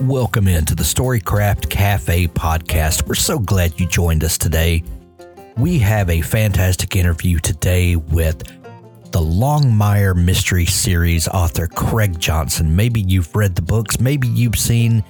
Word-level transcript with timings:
Welcome 0.00 0.48
into 0.48 0.74
the 0.74 0.82
Storycraft 0.82 1.68
Cafe 1.68 2.26
podcast. 2.28 3.06
We're 3.06 3.14
so 3.14 3.38
glad 3.38 3.78
you 3.78 3.86
joined 3.86 4.24
us 4.24 4.38
today. 4.38 4.82
We 5.58 5.78
have 5.80 6.08
a 6.08 6.22
fantastic 6.22 6.96
interview 6.96 7.38
today 7.38 7.96
with 7.96 8.38
the 9.12 9.20
Longmire 9.20 10.16
Mystery 10.16 10.64
Series 10.64 11.28
author 11.28 11.66
Craig 11.66 12.18
Johnson. 12.18 12.74
Maybe 12.74 13.02
you've 13.02 13.36
read 13.36 13.54
the 13.54 13.60
books, 13.60 14.00
maybe 14.00 14.26
you've 14.28 14.56
seen 14.56 15.04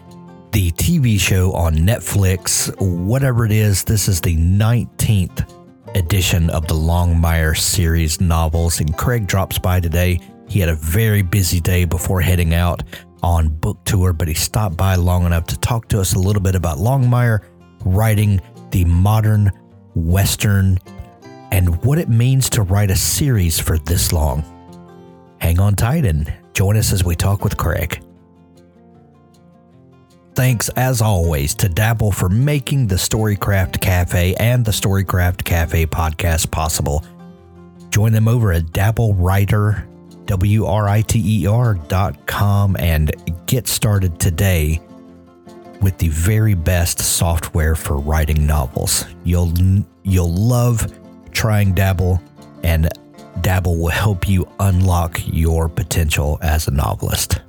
the 0.51 0.73
TV 0.73 1.21
show 1.21 1.53
on 1.53 1.77
Netflix, 1.77 2.75
whatever 2.81 3.47
it 3.47 3.53
is. 3.53 3.85
This 3.85 4.09
is 4.09 4.21
the 4.21 4.37
19th 4.37 5.49
edition 5.95 6.51
of 6.51 6.67
the 6.67 6.75
Longmire 6.75 7.57
series 7.57 8.21
novels, 8.21 8.81
and 8.81 8.97
Craig 8.99 9.29
drops 9.29 9.57
by 9.57 9.79
today. 9.79 10.19
He 10.49 10.59
had 10.59 10.69
a 10.69 10.75
very 10.75 11.23
busy 11.23 11.61
day 11.61 11.85
before 11.85 12.21
heading 12.21 12.55
out 12.55 12.83
on 13.23 13.49
book 13.49 13.79
tour, 13.85 14.13
but 14.13 14.29
he 14.29 14.35
stopped 14.35 14.77
by 14.77 14.95
long 14.95 15.27
enough 15.27 15.47
to 15.47 15.59
talk 15.59 15.89
to 15.89 16.01
us 16.01 16.15
a 16.15 16.19
little 16.19 16.43
bit 16.43 16.55
about 16.55 16.79
Longmire 16.79 17.41
writing 17.85 18.41
the 18.71 18.85
modern 18.85 19.51
Western 19.95 20.79
and 21.51 21.83
what 21.85 21.99
it 21.99 22.09
means 22.09 22.49
to 22.51 22.63
write 22.63 22.91
a 22.91 22.97
series 22.97 23.59
for 23.59 23.79
this 23.79 24.13
long. 24.13 24.45
Hang 25.41 25.59
on 25.59 25.75
tight 25.75 26.05
and 26.05 26.33
join 26.53 26.77
us 26.77 26.93
as 26.93 27.05
we 27.05 27.17
talk 27.17 27.43
with 27.43 27.57
Craig. 27.57 28.03
Thanks, 30.35 30.69
as 30.71 31.03
always, 31.03 31.55
to 31.57 31.69
Dabble 31.69 32.13
for 32.13 32.29
making 32.29 32.87
the 32.87 32.95
Storycraft 32.95 33.81
Cafe 33.81 34.35
and 34.37 34.65
the 34.65 34.71
Storycraft 34.71 35.45
Cafe 35.45 35.87
podcast 35.87 36.51
possible. 36.51 37.05
Join 37.91 38.13
them 38.13 38.29
over 38.29 38.53
at 38.53 38.73
Dabble 38.73 39.15
Writer 40.21 40.27
W 40.27 40.67
R 40.67 40.89
I 40.89 41.03
T 41.03 41.43
E 41.43 41.47
R 41.47 41.75
dot 41.75 42.27
com 42.27 42.77
and 42.79 43.13
get 43.47 43.69
started 43.69 44.19
today 44.19 44.81
with 45.81 45.97
the 45.99 46.09
very 46.09 46.55
best 46.55 47.01
software 47.01 47.75
for 47.75 47.97
writing 47.97 48.47
novels. 48.47 49.07
You'll 49.25 49.53
you'll 50.03 50.33
love 50.33 50.87
trying 51.33 51.75
Dabble 51.75 52.21
and 52.63 52.89
Dabble 53.41 53.77
will 53.79 53.89
help 53.89 54.29
you 54.29 54.47
unlock 54.61 55.21
your 55.27 55.69
potential 55.69 56.39
as 56.43 56.69
a 56.69 56.71
novelist. 56.71 57.41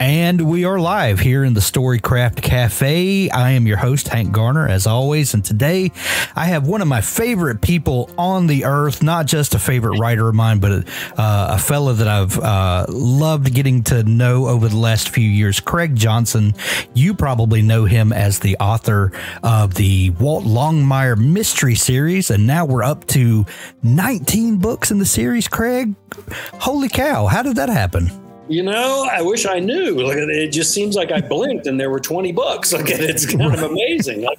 And 0.00 0.48
we 0.48 0.64
are 0.64 0.78
live 0.78 1.18
here 1.18 1.42
in 1.42 1.54
the 1.54 1.60
Storycraft 1.60 2.40
Cafe. 2.40 3.30
I 3.30 3.50
am 3.50 3.66
your 3.66 3.78
host, 3.78 4.06
Hank 4.06 4.30
Garner, 4.30 4.68
as 4.68 4.86
always. 4.86 5.34
And 5.34 5.44
today 5.44 5.90
I 6.36 6.44
have 6.44 6.68
one 6.68 6.82
of 6.82 6.86
my 6.86 7.00
favorite 7.00 7.60
people 7.60 8.08
on 8.16 8.46
the 8.46 8.64
earth, 8.64 9.02
not 9.02 9.26
just 9.26 9.56
a 9.56 9.58
favorite 9.58 9.98
writer 9.98 10.28
of 10.28 10.36
mine, 10.36 10.60
but 10.60 10.86
uh, 11.18 11.48
a 11.50 11.58
fellow 11.58 11.94
that 11.94 12.06
I've 12.06 12.38
uh, 12.38 12.86
loved 12.88 13.52
getting 13.52 13.82
to 13.84 14.04
know 14.04 14.46
over 14.46 14.68
the 14.68 14.76
last 14.76 15.08
few 15.08 15.28
years, 15.28 15.58
Craig 15.58 15.96
Johnson. 15.96 16.54
You 16.94 17.12
probably 17.12 17.62
know 17.62 17.84
him 17.84 18.12
as 18.12 18.38
the 18.38 18.56
author 18.58 19.10
of 19.42 19.74
the 19.74 20.10
Walt 20.10 20.44
Longmire 20.44 21.18
Mystery 21.18 21.74
Series. 21.74 22.30
And 22.30 22.46
now 22.46 22.64
we're 22.64 22.84
up 22.84 23.04
to 23.08 23.46
19 23.82 24.58
books 24.58 24.92
in 24.92 24.98
the 24.98 25.06
series, 25.06 25.48
Craig. 25.48 25.96
Holy 26.54 26.88
cow, 26.88 27.26
how 27.26 27.42
did 27.42 27.56
that 27.56 27.68
happen? 27.68 28.27
You 28.48 28.62
know, 28.62 29.06
I 29.10 29.20
wish 29.20 29.46
I 29.46 29.58
knew. 29.58 30.00
Like, 30.00 30.16
it 30.16 30.48
just 30.48 30.72
seems 30.72 30.96
like 30.96 31.12
I 31.12 31.20
blinked 31.20 31.66
and 31.66 31.78
there 31.78 31.90
were 31.90 32.00
20 32.00 32.32
books. 32.32 32.72
Like, 32.78 32.90
it's 32.90 33.26
kind 33.26 33.52
of 33.52 33.62
amazing. 33.62 34.22
Like, 34.22 34.38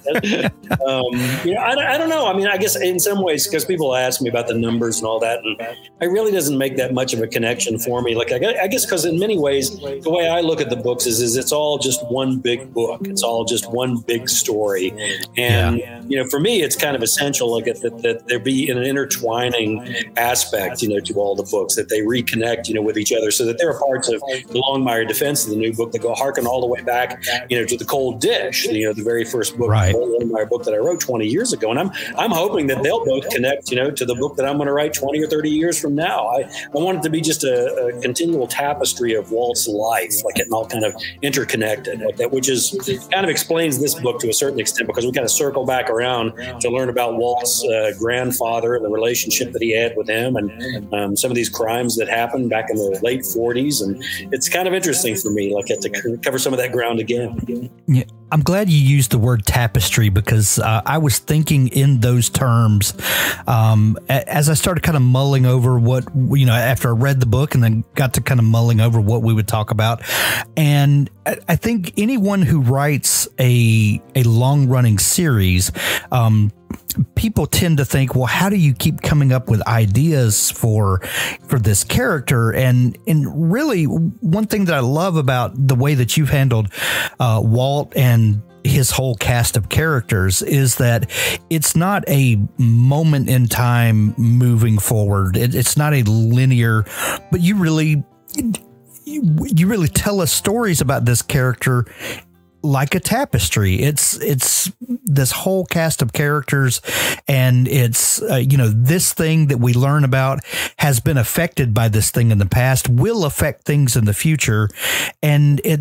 um, 0.80 1.04
you 1.44 1.52
know, 1.52 1.60
I, 1.60 1.94
I, 1.94 1.98
don't 1.98 2.08
know. 2.08 2.26
I 2.26 2.34
mean, 2.34 2.46
I 2.46 2.56
guess 2.56 2.74
in 2.74 2.98
some 2.98 3.22
ways, 3.22 3.46
because 3.46 3.66
people 3.66 3.94
ask 3.94 4.22
me 4.22 4.30
about 4.30 4.46
the 4.46 4.54
numbers 4.54 4.96
and 4.96 5.06
all 5.06 5.20
that, 5.20 5.40
and 5.44 5.60
it 6.00 6.06
really 6.06 6.32
doesn't 6.32 6.56
make 6.56 6.78
that 6.78 6.94
much 6.94 7.12
of 7.12 7.20
a 7.20 7.26
connection 7.26 7.78
for 7.78 8.00
me. 8.00 8.14
Like, 8.14 8.32
I, 8.32 8.62
I 8.62 8.66
guess 8.66 8.86
because 8.86 9.04
in 9.04 9.18
many 9.18 9.38
ways, 9.38 9.78
the 9.78 10.10
way 10.10 10.26
I 10.26 10.40
look 10.40 10.62
at 10.62 10.70
the 10.70 10.76
books 10.76 11.06
is, 11.06 11.20
is 11.20 11.36
it's 11.36 11.52
all 11.52 11.76
just 11.76 12.02
one 12.06 12.38
big 12.38 12.72
book. 12.72 13.06
It's 13.06 13.22
all 13.22 13.44
just 13.44 13.70
one 13.70 13.98
big 13.98 14.30
story. 14.30 14.90
And, 15.36 15.78
yeah. 15.78 16.02
you 16.08 16.16
know, 16.16 16.26
for 16.30 16.40
me, 16.40 16.62
it's 16.62 16.76
kind 16.76 16.96
of 16.96 17.02
essential 17.02 17.52
like, 17.52 17.66
that, 17.66 18.00
that 18.02 18.26
there 18.26 18.38
be 18.38 18.70
an 18.70 18.78
intertwining 18.78 19.94
aspect, 20.16 20.80
you 20.80 20.88
know, 20.88 21.00
to 21.00 21.14
all 21.14 21.36
the 21.36 21.48
books, 21.50 21.74
that 21.74 21.90
they 21.90 22.00
reconnect, 22.00 22.68
you 22.68 22.74
know, 22.74 22.82
with 22.82 22.96
each 22.96 23.12
other 23.12 23.30
so 23.30 23.44
that 23.44 23.58
they're 23.58 23.70
a 23.70 23.78
part 23.78 23.99
parts 24.00 24.08
of 24.12 24.48
the 24.48 24.60
Longmire 24.60 25.06
defense 25.06 25.44
of 25.44 25.50
the 25.50 25.56
new 25.56 25.72
book 25.72 25.92
that 25.92 26.00
go 26.00 26.14
harken 26.14 26.46
all 26.46 26.60
the 26.60 26.66
way 26.66 26.80
back, 26.82 27.22
you 27.48 27.58
know, 27.58 27.66
to 27.66 27.76
the 27.76 27.84
cold 27.84 28.20
dish, 28.20 28.66
you 28.66 28.86
know, 28.86 28.92
the 28.92 29.02
very 29.02 29.24
first 29.24 29.56
book, 29.56 29.70
right. 29.70 29.94
Longmire 29.94 30.48
book 30.48 30.64
that 30.64 30.74
I 30.74 30.78
wrote 30.78 31.00
20 31.00 31.26
years 31.26 31.52
ago. 31.52 31.70
And 31.70 31.78
I'm, 31.78 31.90
I'm 32.16 32.30
hoping 32.30 32.66
that 32.68 32.82
they'll 32.82 33.04
both 33.04 33.28
connect, 33.30 33.70
you 33.70 33.76
know, 33.76 33.90
to 33.90 34.04
the 34.04 34.14
book 34.14 34.36
that 34.36 34.46
I'm 34.46 34.56
going 34.56 34.66
to 34.66 34.72
write 34.72 34.94
20 34.94 35.20
or 35.22 35.26
30 35.26 35.50
years 35.50 35.80
from 35.80 35.94
now. 35.94 36.26
I, 36.28 36.42
I 36.42 36.78
want 36.78 36.98
it 36.98 37.02
to 37.02 37.10
be 37.10 37.20
just 37.20 37.44
a, 37.44 37.74
a 37.74 38.00
continual 38.00 38.46
tapestry 38.46 39.14
of 39.14 39.30
Walt's 39.30 39.68
life, 39.68 40.24
like 40.24 40.38
it 40.38 40.48
all 40.52 40.66
kind 40.66 40.84
of 40.84 40.94
interconnected, 41.22 42.02
which 42.32 42.48
is 42.48 42.76
kind 43.12 43.24
of 43.24 43.30
explains 43.30 43.80
this 43.80 43.94
book 43.94 44.20
to 44.20 44.28
a 44.28 44.32
certain 44.32 44.60
extent 44.60 44.86
because 44.86 45.04
we 45.04 45.12
kind 45.12 45.24
of 45.24 45.30
circle 45.30 45.64
back 45.66 45.90
around 45.90 46.32
to 46.60 46.70
learn 46.70 46.88
about 46.88 47.16
Walt's 47.16 47.64
uh, 47.64 47.92
grandfather 47.98 48.74
and 48.74 48.84
the 48.84 48.90
relationship 48.90 49.52
that 49.52 49.62
he 49.62 49.76
had 49.76 49.96
with 49.96 50.08
him 50.08 50.36
and 50.36 50.94
um, 50.94 51.16
some 51.16 51.30
of 51.30 51.34
these 51.34 51.48
crimes 51.48 51.96
that 51.96 52.08
happened 52.08 52.50
back 52.50 52.70
in 52.70 52.76
the 52.76 52.98
late 53.02 53.20
40s 53.20 53.82
and 53.82 53.89
and 53.94 54.32
it's 54.32 54.48
kind 54.48 54.66
of 54.66 54.74
interesting 54.74 55.16
for 55.16 55.30
me, 55.30 55.54
like 55.54 55.66
to 55.66 56.18
cover 56.22 56.38
some 56.38 56.52
of 56.52 56.58
that 56.58 56.72
ground 56.72 57.00
again. 57.00 57.70
Yeah, 57.86 58.04
I'm 58.32 58.42
glad 58.42 58.68
you 58.68 58.78
used 58.78 59.10
the 59.10 59.18
word 59.18 59.44
tapestry 59.46 60.08
because 60.08 60.58
uh, 60.58 60.82
I 60.86 60.98
was 60.98 61.18
thinking 61.18 61.68
in 61.68 62.00
those 62.00 62.28
terms 62.28 62.94
um, 63.46 63.98
as 64.08 64.48
I 64.48 64.54
started 64.54 64.82
kind 64.82 64.96
of 64.96 65.02
mulling 65.02 65.46
over 65.46 65.78
what 65.78 66.04
you 66.30 66.46
know 66.46 66.54
after 66.54 66.88
I 66.88 66.92
read 66.92 67.20
the 67.20 67.26
book 67.26 67.54
and 67.54 67.62
then 67.62 67.84
got 67.94 68.14
to 68.14 68.20
kind 68.20 68.40
of 68.40 68.46
mulling 68.46 68.80
over 68.80 69.00
what 69.00 69.22
we 69.22 69.34
would 69.34 69.48
talk 69.48 69.70
about, 69.70 70.02
and 70.56 71.10
I 71.26 71.56
think 71.56 71.92
anyone 71.96 72.42
who 72.42 72.60
writes 72.60 73.28
a 73.38 74.00
a 74.14 74.22
long 74.22 74.68
running 74.68 74.98
series. 74.98 75.72
Um, 76.12 76.52
people 77.14 77.46
tend 77.46 77.78
to 77.78 77.84
think, 77.84 78.14
well, 78.14 78.26
how 78.26 78.48
do 78.48 78.56
you 78.56 78.74
keep 78.74 79.02
coming 79.02 79.32
up 79.32 79.48
with 79.48 79.66
ideas 79.66 80.50
for 80.50 81.00
for 81.48 81.58
this 81.58 81.84
character? 81.84 82.52
And 82.52 82.98
and 83.06 83.52
really, 83.52 83.84
one 83.84 84.46
thing 84.46 84.66
that 84.66 84.74
I 84.74 84.80
love 84.80 85.16
about 85.16 85.52
the 85.68 85.74
way 85.74 85.94
that 85.94 86.16
you've 86.16 86.30
handled 86.30 86.68
uh, 87.18 87.40
Walt 87.42 87.96
and 87.96 88.42
his 88.62 88.90
whole 88.90 89.14
cast 89.14 89.56
of 89.56 89.70
characters 89.70 90.42
is 90.42 90.76
that 90.76 91.10
it's 91.48 91.74
not 91.74 92.04
a 92.08 92.36
moment 92.58 93.28
in 93.28 93.46
time 93.46 94.14
moving 94.18 94.78
forward. 94.78 95.36
It, 95.36 95.54
it's 95.54 95.76
not 95.76 95.94
a 95.94 96.02
linear, 96.02 96.84
but 97.30 97.40
you 97.40 97.56
really. 97.56 98.04
You 99.06 99.66
really 99.66 99.88
tell 99.88 100.20
us 100.20 100.32
stories 100.32 100.80
about 100.80 101.04
this 101.04 101.20
character 101.20 101.84
like 102.62 102.94
a 102.94 103.00
tapestry. 103.00 103.80
It's 103.80 104.16
it's 104.20 104.70
this 105.04 105.32
whole 105.32 105.64
cast 105.64 106.02
of 106.02 106.12
characters, 106.12 106.80
and 107.28 107.68
it's 107.68 108.22
uh, 108.22 108.36
you 108.36 108.56
know 108.56 108.68
this 108.68 109.12
thing 109.12 109.46
that 109.48 109.58
we 109.58 109.74
learn 109.74 110.04
about 110.04 110.40
has 110.78 111.00
been 111.00 111.18
affected 111.18 111.74
by 111.74 111.88
this 111.88 112.10
thing 112.10 112.30
in 112.30 112.38
the 112.38 112.46
past, 112.46 112.88
will 112.88 113.24
affect 113.24 113.64
things 113.64 113.96
in 113.96 114.04
the 114.04 114.14
future, 114.14 114.68
and 115.22 115.60
it 115.64 115.80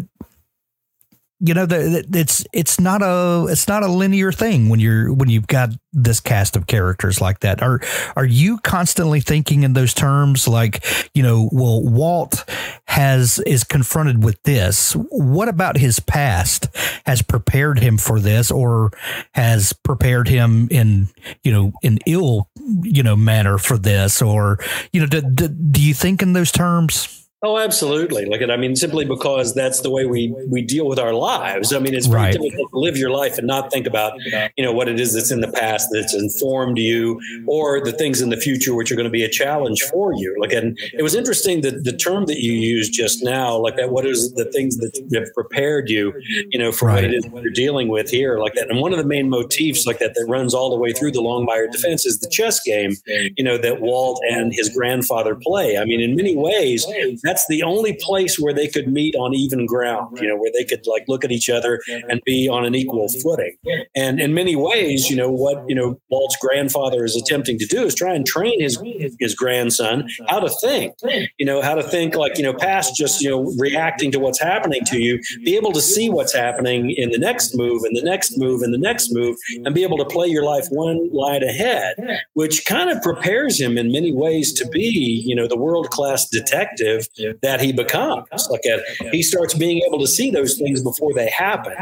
you 1.39 1.53
know 1.53 1.65
the, 1.65 2.05
it's 2.13 2.45
it's 2.51 2.79
not 2.79 3.01
a 3.01 3.47
it's 3.49 3.67
not 3.67 3.81
a 3.81 3.87
linear 3.87 4.31
thing 4.31 4.67
when 4.67 4.79
you're 4.79 5.13
when 5.13 5.29
you've 5.29 5.47
got 5.47 5.69
this 5.93 6.19
cast 6.19 6.57
of 6.57 6.67
characters 6.67 7.21
like 7.21 7.39
that. 7.39 7.63
Are 7.63 7.79
are 8.17 8.25
you 8.25 8.57
constantly 8.59 9.21
thinking 9.21 9.63
in 9.63 9.71
those 9.73 9.93
terms? 9.93 10.47
Like 10.47 10.85
you 11.13 11.23
know 11.23 11.49
well 11.53 11.81
Walt 11.81 12.43
has 12.85 13.39
is 13.45 13.63
confronted 13.63 14.21
with 14.23 14.41
this. 14.43 14.93
What 14.93 15.47
about 15.47 15.77
his 15.77 16.01
past 16.01 16.67
has 17.05 17.21
prepared 17.21 17.79
him 17.79 17.97
for 17.97 18.19
this 18.19 18.51
or 18.51 18.91
has 19.33 19.71
prepared 19.71 20.27
him 20.27 20.67
in 20.69 21.07
you 21.43 21.53
know 21.53 21.71
in 21.81 21.99
ill 22.05 22.49
you 22.81 23.01
know 23.01 23.15
manner 23.15 23.57
for 23.57 23.77
this? 23.77 24.21
Or 24.21 24.59
you 24.91 24.99
know 24.99 25.07
do, 25.07 25.21
do, 25.21 25.47
do 25.47 25.81
you 25.81 25.93
think 25.93 26.21
in 26.21 26.33
those 26.33 26.51
terms 26.51 27.18
Oh, 27.41 27.57
absolutely. 27.57 28.25
Like, 28.25 28.41
I 28.41 28.57
mean, 28.57 28.75
simply 28.75 29.05
because 29.05 29.53
that's 29.53 29.79
the 29.79 29.89
way 29.89 30.05
we 30.05 30.35
we 30.49 30.61
deal 30.61 30.85
with 30.87 30.99
our 30.99 31.13
lives. 31.13 31.71
I 31.71 31.79
mean, 31.79 31.93
it's 31.93 32.05
very 32.05 32.23
right. 32.23 32.33
difficult 32.33 32.69
to 32.71 32.77
live 32.77 32.97
your 32.97 33.11
life 33.11 33.37
and 33.37 33.47
not 33.47 33.71
think 33.71 33.87
about, 33.87 34.19
you 34.57 34.65
know, 34.65 34.73
what 34.73 34.89
it 34.89 34.99
is 34.99 35.13
that's 35.13 35.31
in 35.31 35.39
the 35.39 35.47
past 35.47 35.87
that's 35.93 36.13
informed 36.13 36.77
you, 36.77 37.17
or 37.47 37.81
the 37.81 37.93
things 37.93 38.19
in 38.19 38.29
the 38.29 38.35
future 38.35 38.75
which 38.75 38.91
are 38.91 38.95
going 38.95 39.05
to 39.05 39.09
be 39.09 39.23
a 39.23 39.29
challenge 39.29 39.81
for 39.83 40.13
you. 40.15 40.35
Like, 40.37 40.51
and 40.51 40.77
it 40.91 41.01
was 41.01 41.15
interesting 41.15 41.61
that 41.61 41.85
the 41.85 41.95
term 41.95 42.25
that 42.25 42.39
you 42.41 42.51
used 42.51 42.91
just 42.91 43.23
now, 43.23 43.55
like 43.55 43.77
that, 43.77 43.89
what 43.89 44.05
is 44.05 44.33
the 44.33 44.51
things 44.51 44.75
that 44.79 44.91
have 45.13 45.33
prepared 45.33 45.89
you, 45.89 46.13
you 46.49 46.59
know, 46.59 46.73
for 46.73 46.87
right. 46.87 46.95
what 46.95 47.03
it 47.05 47.13
is 47.13 47.25
you're 47.25 47.51
dealing 47.51 47.87
with 47.87 48.09
here, 48.09 48.39
like 48.39 48.55
that. 48.55 48.69
And 48.69 48.81
one 48.81 48.91
of 48.91 48.97
the 48.97 49.05
main 49.05 49.29
motifs, 49.29 49.85
like 49.87 49.99
that, 49.99 50.13
that 50.15 50.25
runs 50.27 50.53
all 50.53 50.69
the 50.69 50.75
way 50.77 50.91
through 50.91 51.13
the 51.13 51.21
Longmire 51.21 51.71
defense 51.71 52.05
is 52.05 52.19
the 52.19 52.29
chess 52.29 52.61
game, 52.61 52.97
you 53.37 53.45
know, 53.45 53.57
that 53.57 53.79
Walt 53.79 54.21
and 54.29 54.53
his 54.53 54.67
grandfather 54.67 55.35
play. 55.35 55.77
I 55.77 55.85
mean, 55.85 56.01
in 56.01 56.17
many 56.17 56.35
ways 56.35 56.85
that's 57.29 57.45
the 57.47 57.61
only 57.61 57.93
place 57.93 58.39
where 58.39 58.53
they 58.53 58.67
could 58.67 58.87
meet 58.87 59.15
on 59.15 59.35
even 59.35 59.67
ground, 59.67 60.17
you 60.19 60.27
know, 60.27 60.35
where 60.35 60.51
they 60.57 60.65
could 60.65 60.87
like 60.87 61.05
look 61.07 61.23
at 61.23 61.31
each 61.31 61.47
other 61.47 61.79
and 62.09 62.19
be 62.25 62.49
on 62.49 62.65
an 62.65 62.73
equal 62.73 63.07
footing. 63.21 63.55
And 63.95 64.19
in 64.19 64.33
many 64.33 64.55
ways, 64.55 65.09
you 65.11 65.15
know, 65.15 65.29
what, 65.29 65.63
you 65.67 65.75
know, 65.75 65.99
Walt's 66.09 66.37
grandfather 66.37 67.05
is 67.05 67.15
attempting 67.15 67.59
to 67.59 67.67
do 67.67 67.83
is 67.83 67.93
try 67.93 68.15
and 68.15 68.25
train 68.25 68.59
his 68.59 68.81
his 69.19 69.35
grandson 69.35 70.09
how 70.27 70.39
to 70.39 70.49
think, 70.49 70.95
you 71.37 71.45
know, 71.45 71.61
how 71.61 71.75
to 71.75 71.83
think 71.83 72.15
like, 72.15 72.37
you 72.39 72.43
know, 72.43 72.53
past 72.53 72.95
just, 72.95 73.21
you 73.21 73.29
know, 73.29 73.53
reacting 73.59 74.11
to 74.11 74.19
what's 74.19 74.41
happening 74.41 74.81
to 74.85 74.97
you, 74.97 75.19
be 75.45 75.55
able 75.55 75.71
to 75.73 75.81
see 75.81 76.09
what's 76.09 76.33
happening 76.33 76.91
in 76.97 77.11
the 77.11 77.19
next 77.19 77.55
move 77.55 77.83
and 77.83 77.95
the 77.95 78.01
next 78.01 78.37
move 78.39 78.63
and 78.63 78.73
the 78.73 78.79
next 78.79 79.13
move 79.13 79.37
and 79.65 79.75
be 79.75 79.83
able 79.83 79.97
to 79.97 80.05
play 80.05 80.27
your 80.27 80.43
life 80.43 80.65
one 80.71 81.09
line 81.11 81.43
ahead, 81.43 81.95
which 82.33 82.65
kind 82.65 82.89
of 82.89 82.99
prepares 83.03 83.59
him 83.61 83.77
in 83.77 83.91
many 83.91 84.11
ways 84.11 84.51
to 84.53 84.67
be, 84.69 85.23
you 85.25 85.35
know, 85.35 85.47
the 85.47 85.57
world 85.57 85.91
class 85.91 86.27
detective 86.27 87.07
that 87.41 87.61
he 87.61 87.71
becomes. 87.71 88.27
Like 88.49 88.61
a, 88.65 88.75
uh, 88.75 89.11
he 89.11 89.21
starts 89.21 89.53
being 89.53 89.81
able 89.87 89.99
to 89.99 90.07
see 90.07 90.31
those 90.31 90.57
things 90.57 90.81
before 90.81 91.13
they 91.13 91.29
happen, 91.29 91.73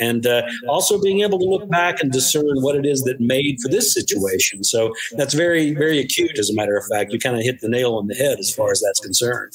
and 0.00 0.26
uh, 0.26 0.42
also 0.68 1.00
being 1.00 1.20
able 1.20 1.38
to 1.38 1.44
look 1.44 1.68
back 1.68 2.02
and 2.02 2.10
discern 2.10 2.60
what 2.62 2.76
it 2.76 2.86
is 2.86 3.02
that 3.02 3.20
made 3.20 3.58
for 3.62 3.68
this 3.68 3.92
situation. 3.92 4.64
So 4.64 4.92
that's 5.16 5.34
very, 5.34 5.74
very 5.74 5.98
acute. 5.98 6.38
As 6.38 6.50
a 6.50 6.54
matter 6.54 6.76
of 6.76 6.84
fact, 6.90 7.12
you 7.12 7.18
kind 7.18 7.36
of 7.36 7.42
hit 7.42 7.60
the 7.60 7.68
nail 7.68 7.94
on 7.94 8.06
the 8.06 8.14
head 8.14 8.38
as 8.38 8.54
far 8.54 8.70
as 8.70 8.82
that's 8.84 9.00
concerned. 9.00 9.52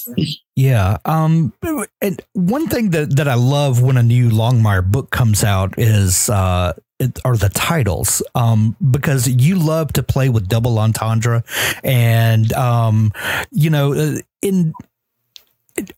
Yeah. 0.55 0.97
Um, 1.03 1.53
and 2.01 2.21
one 2.33 2.67
thing 2.67 2.91
that, 2.91 3.17
that 3.17 3.27
I 3.27 3.33
love 3.33 3.81
when 3.81 3.97
a 3.97 4.03
new 4.03 4.29
Longmire 4.29 4.89
book 4.89 5.09
comes 5.09 5.43
out 5.43 5.73
is 5.77 6.29
uh, 6.29 6.73
it, 6.99 7.19
are 7.25 7.35
the 7.35 7.49
titles 7.49 8.23
um, 8.35 8.75
because 8.91 9.27
you 9.27 9.55
love 9.55 9.93
to 9.93 10.03
play 10.03 10.29
with 10.29 10.47
double 10.47 10.79
entendre 10.79 11.43
and 11.83 12.51
um, 12.53 13.11
you 13.51 13.69
know 13.69 13.93
uh, 13.93 14.17
in 14.41 14.73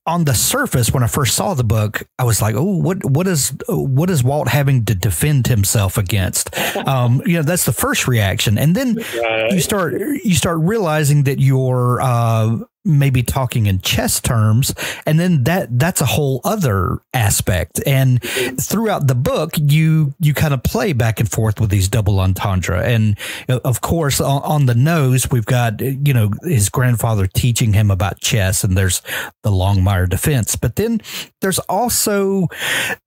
on 0.05 0.23
the 0.23 0.33
surface, 0.33 0.91
when 0.91 1.03
I 1.03 1.07
first 1.07 1.35
saw 1.35 1.53
the 1.53 1.63
book, 1.63 2.07
I 2.17 2.23
was 2.23 2.41
like, 2.41 2.55
"Oh, 2.55 2.77
what 2.77 3.05
what 3.05 3.27
is 3.27 3.53
what 3.67 4.09
is 4.09 4.23
Walt 4.23 4.47
having 4.47 4.85
to 4.85 4.95
defend 4.95 5.47
himself 5.47 5.97
against?" 5.97 6.49
Um, 6.87 7.21
you 7.25 7.33
know, 7.33 7.41
that's 7.41 7.65
the 7.65 7.73
first 7.73 8.07
reaction, 8.07 8.57
and 8.57 8.75
then 8.75 8.95
right. 8.95 9.51
you 9.51 9.59
start 9.59 9.93
you 9.99 10.35
start 10.35 10.59
realizing 10.59 11.23
that 11.23 11.39
you're 11.39 11.99
uh, 12.01 12.59
maybe 12.87 13.21
talking 13.21 13.65
in 13.65 13.79
chess 13.79 14.19
terms 14.19 14.73
and 15.05 15.19
then 15.19 15.43
that 15.43 15.67
that's 15.77 16.01
a 16.01 16.05
whole 16.05 16.41
other 16.43 16.99
aspect. 17.13 17.79
And 17.85 18.21
throughout 18.21 19.07
the 19.07 19.15
book 19.15 19.53
you 19.57 20.13
you 20.19 20.33
kind 20.33 20.53
of 20.53 20.63
play 20.63 20.93
back 20.93 21.19
and 21.19 21.29
forth 21.29 21.59
with 21.59 21.69
these 21.69 21.87
double 21.87 22.19
entendre. 22.19 22.83
And 22.83 23.17
of 23.49 23.81
course 23.81 24.21
on, 24.21 24.41
on, 24.43 24.67
the 24.67 24.75
nose 24.75 25.29
we've 25.31 25.45
got 25.45 25.81
you 25.81 26.13
know 26.13 26.31
his 26.43 26.69
grandfather 26.69 27.27
teaching 27.27 27.73
him 27.73 27.89
about 27.91 28.19
chess 28.19 28.63
and 28.63 28.77
there's 28.77 29.01
the 29.43 29.51
longmire 29.51 30.09
defense. 30.09 30.55
But 30.55 30.75
then 30.75 31.01
there's 31.41 31.59
also 31.59 32.47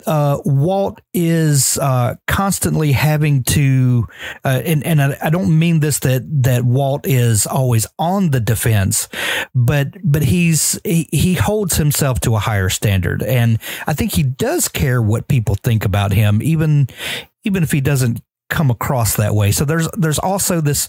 uh, 0.06 0.38
walt 0.44 1.00
is 1.12 1.79
uh, 1.79 2.17
constantly 2.26 2.93
having 2.93 3.43
to 3.44 4.06
uh, 4.44 4.62
and 4.65 4.85
and 4.85 5.03
I, 5.03 5.19
I 5.23 5.31
don't 5.31 5.59
mean 5.59 5.81
this 5.81 5.99
that 6.00 6.23
that 6.44 6.65
walt 6.65 7.06
is 7.06 7.47
always 7.47 7.87
on 7.99 8.31
the 8.31 8.41
defense 8.41 9.09
but 9.55 9.70
but 9.71 9.95
but 10.03 10.25
he's 10.25 10.81
he, 10.83 11.09
he 11.13 11.35
holds 11.35 11.77
himself 11.77 12.19
to 12.19 12.35
a 12.35 12.41
higher 12.41 12.69
standard, 12.69 13.23
and 13.23 13.57
I 13.87 13.93
think 13.93 14.11
he 14.11 14.25
does 14.25 14.67
care 14.67 15.01
what 15.01 15.29
people 15.29 15.55
think 15.55 15.85
about 15.85 16.13
him, 16.13 16.43
even 16.43 16.89
even 17.45 17.63
if 17.63 17.71
he 17.71 17.81
doesn't 17.81 18.21
come 18.49 18.73
across 18.73 19.15
that 19.15 19.33
way. 19.33 19.53
So 19.53 19.65
there's 19.65 19.89
there's 19.93 20.19
also 20.19 20.61
this 20.61 20.89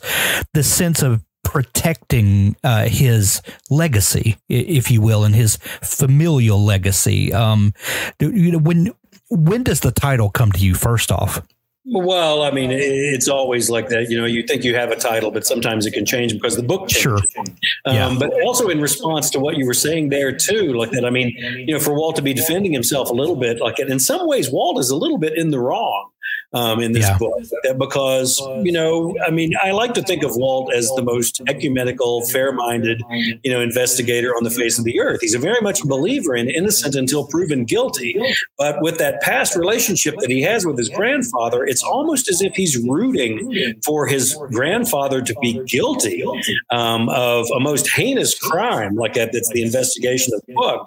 this 0.55 0.67
sense 0.67 1.03
of 1.03 1.23
protecting 1.43 2.55
uh, 2.63 2.87
his 2.87 3.43
legacy, 3.69 4.37
if 4.49 4.89
you 4.89 4.99
will, 4.99 5.25
and 5.25 5.35
his 5.35 5.57
familial 5.83 6.65
legacy. 6.65 7.31
Um, 7.31 7.75
you 8.19 8.51
know, 8.51 8.57
when 8.57 8.95
when 9.29 9.61
does 9.61 9.81
the 9.81 9.91
title 9.91 10.31
come 10.31 10.51
to 10.53 10.59
you? 10.59 10.73
First 10.73 11.11
off. 11.11 11.43
Well, 11.93 12.43
I 12.43 12.51
mean, 12.51 12.71
it's 12.71 13.27
always 13.27 13.69
like 13.69 13.89
that. 13.89 14.09
You 14.09 14.17
know, 14.17 14.25
you 14.25 14.43
think 14.43 14.63
you 14.63 14.75
have 14.75 14.91
a 14.91 14.95
title, 14.95 15.29
but 15.29 15.45
sometimes 15.45 15.85
it 15.85 15.91
can 15.91 16.05
change 16.05 16.31
because 16.33 16.55
the 16.55 16.63
book 16.63 16.87
changes. 16.87 17.01
Sure. 17.01 17.43
Um, 17.85 17.95
yeah. 17.95 18.15
But 18.17 18.31
also 18.43 18.69
in 18.69 18.79
response 18.79 19.29
to 19.31 19.39
what 19.39 19.57
you 19.57 19.65
were 19.65 19.73
saying 19.73 20.07
there 20.07 20.31
too, 20.31 20.73
like 20.73 20.91
that. 20.91 21.05
I 21.05 21.09
mean, 21.09 21.35
you 21.67 21.73
know, 21.73 21.79
for 21.79 21.93
Walt 21.93 22.15
to 22.15 22.21
be 22.21 22.33
defending 22.33 22.71
himself 22.71 23.09
a 23.09 23.13
little 23.13 23.35
bit, 23.35 23.59
like 23.59 23.77
in 23.77 23.99
some 23.99 24.25
ways, 24.25 24.49
Walt 24.49 24.79
is 24.79 24.89
a 24.89 24.95
little 24.95 25.17
bit 25.17 25.37
in 25.37 25.51
the 25.51 25.59
wrong 25.59 26.09
um, 26.53 26.79
in 26.81 26.91
this 26.91 27.07
yeah. 27.07 27.17
book. 27.17 27.41
Because 27.77 28.39
you 28.63 28.71
know 28.71 29.15
i 29.25 29.31
mean 29.31 29.53
i 29.63 29.71
like 29.71 29.93
to 29.93 30.01
think 30.01 30.23
of 30.23 30.35
walt 30.35 30.73
as 30.73 30.89
the 30.95 31.01
most 31.01 31.41
ecumenical 31.47 32.25
fair-minded 32.25 33.01
you 33.43 33.51
know 33.51 33.61
investigator 33.61 34.35
on 34.35 34.43
the 34.43 34.49
face 34.49 34.77
of 34.77 34.85
the 34.85 34.99
earth. 34.99 35.19
He's 35.21 35.33
a 35.33 35.39
very 35.39 35.61
much 35.61 35.83
believer 35.83 36.35
in 36.35 36.49
innocent 36.49 36.95
until 36.95 37.27
proven 37.27 37.65
guilty. 37.65 38.15
But 38.57 38.81
with 38.81 38.97
that 38.97 39.21
past 39.21 39.55
relationship 39.55 40.15
that 40.19 40.29
he 40.29 40.41
has 40.41 40.65
with 40.65 40.77
his 40.77 40.89
grandfather 40.89 41.65
it's 41.65 41.83
almost 41.83 42.29
as 42.29 42.41
if 42.41 42.53
he's 42.55 42.77
rooting 42.77 43.79
for 43.85 44.07
his 44.07 44.37
grandfather 44.51 45.21
to 45.21 45.35
be 45.41 45.61
guilty 45.65 46.23
um, 46.69 47.09
of 47.09 47.45
a 47.55 47.59
most 47.59 47.89
heinous 47.89 48.37
crime 48.37 48.95
like 48.95 49.13
that 49.13 49.31
that's 49.31 49.49
the 49.49 49.61
investigation 49.61 50.33
of 50.33 50.41
the 50.47 50.53
book 50.53 50.85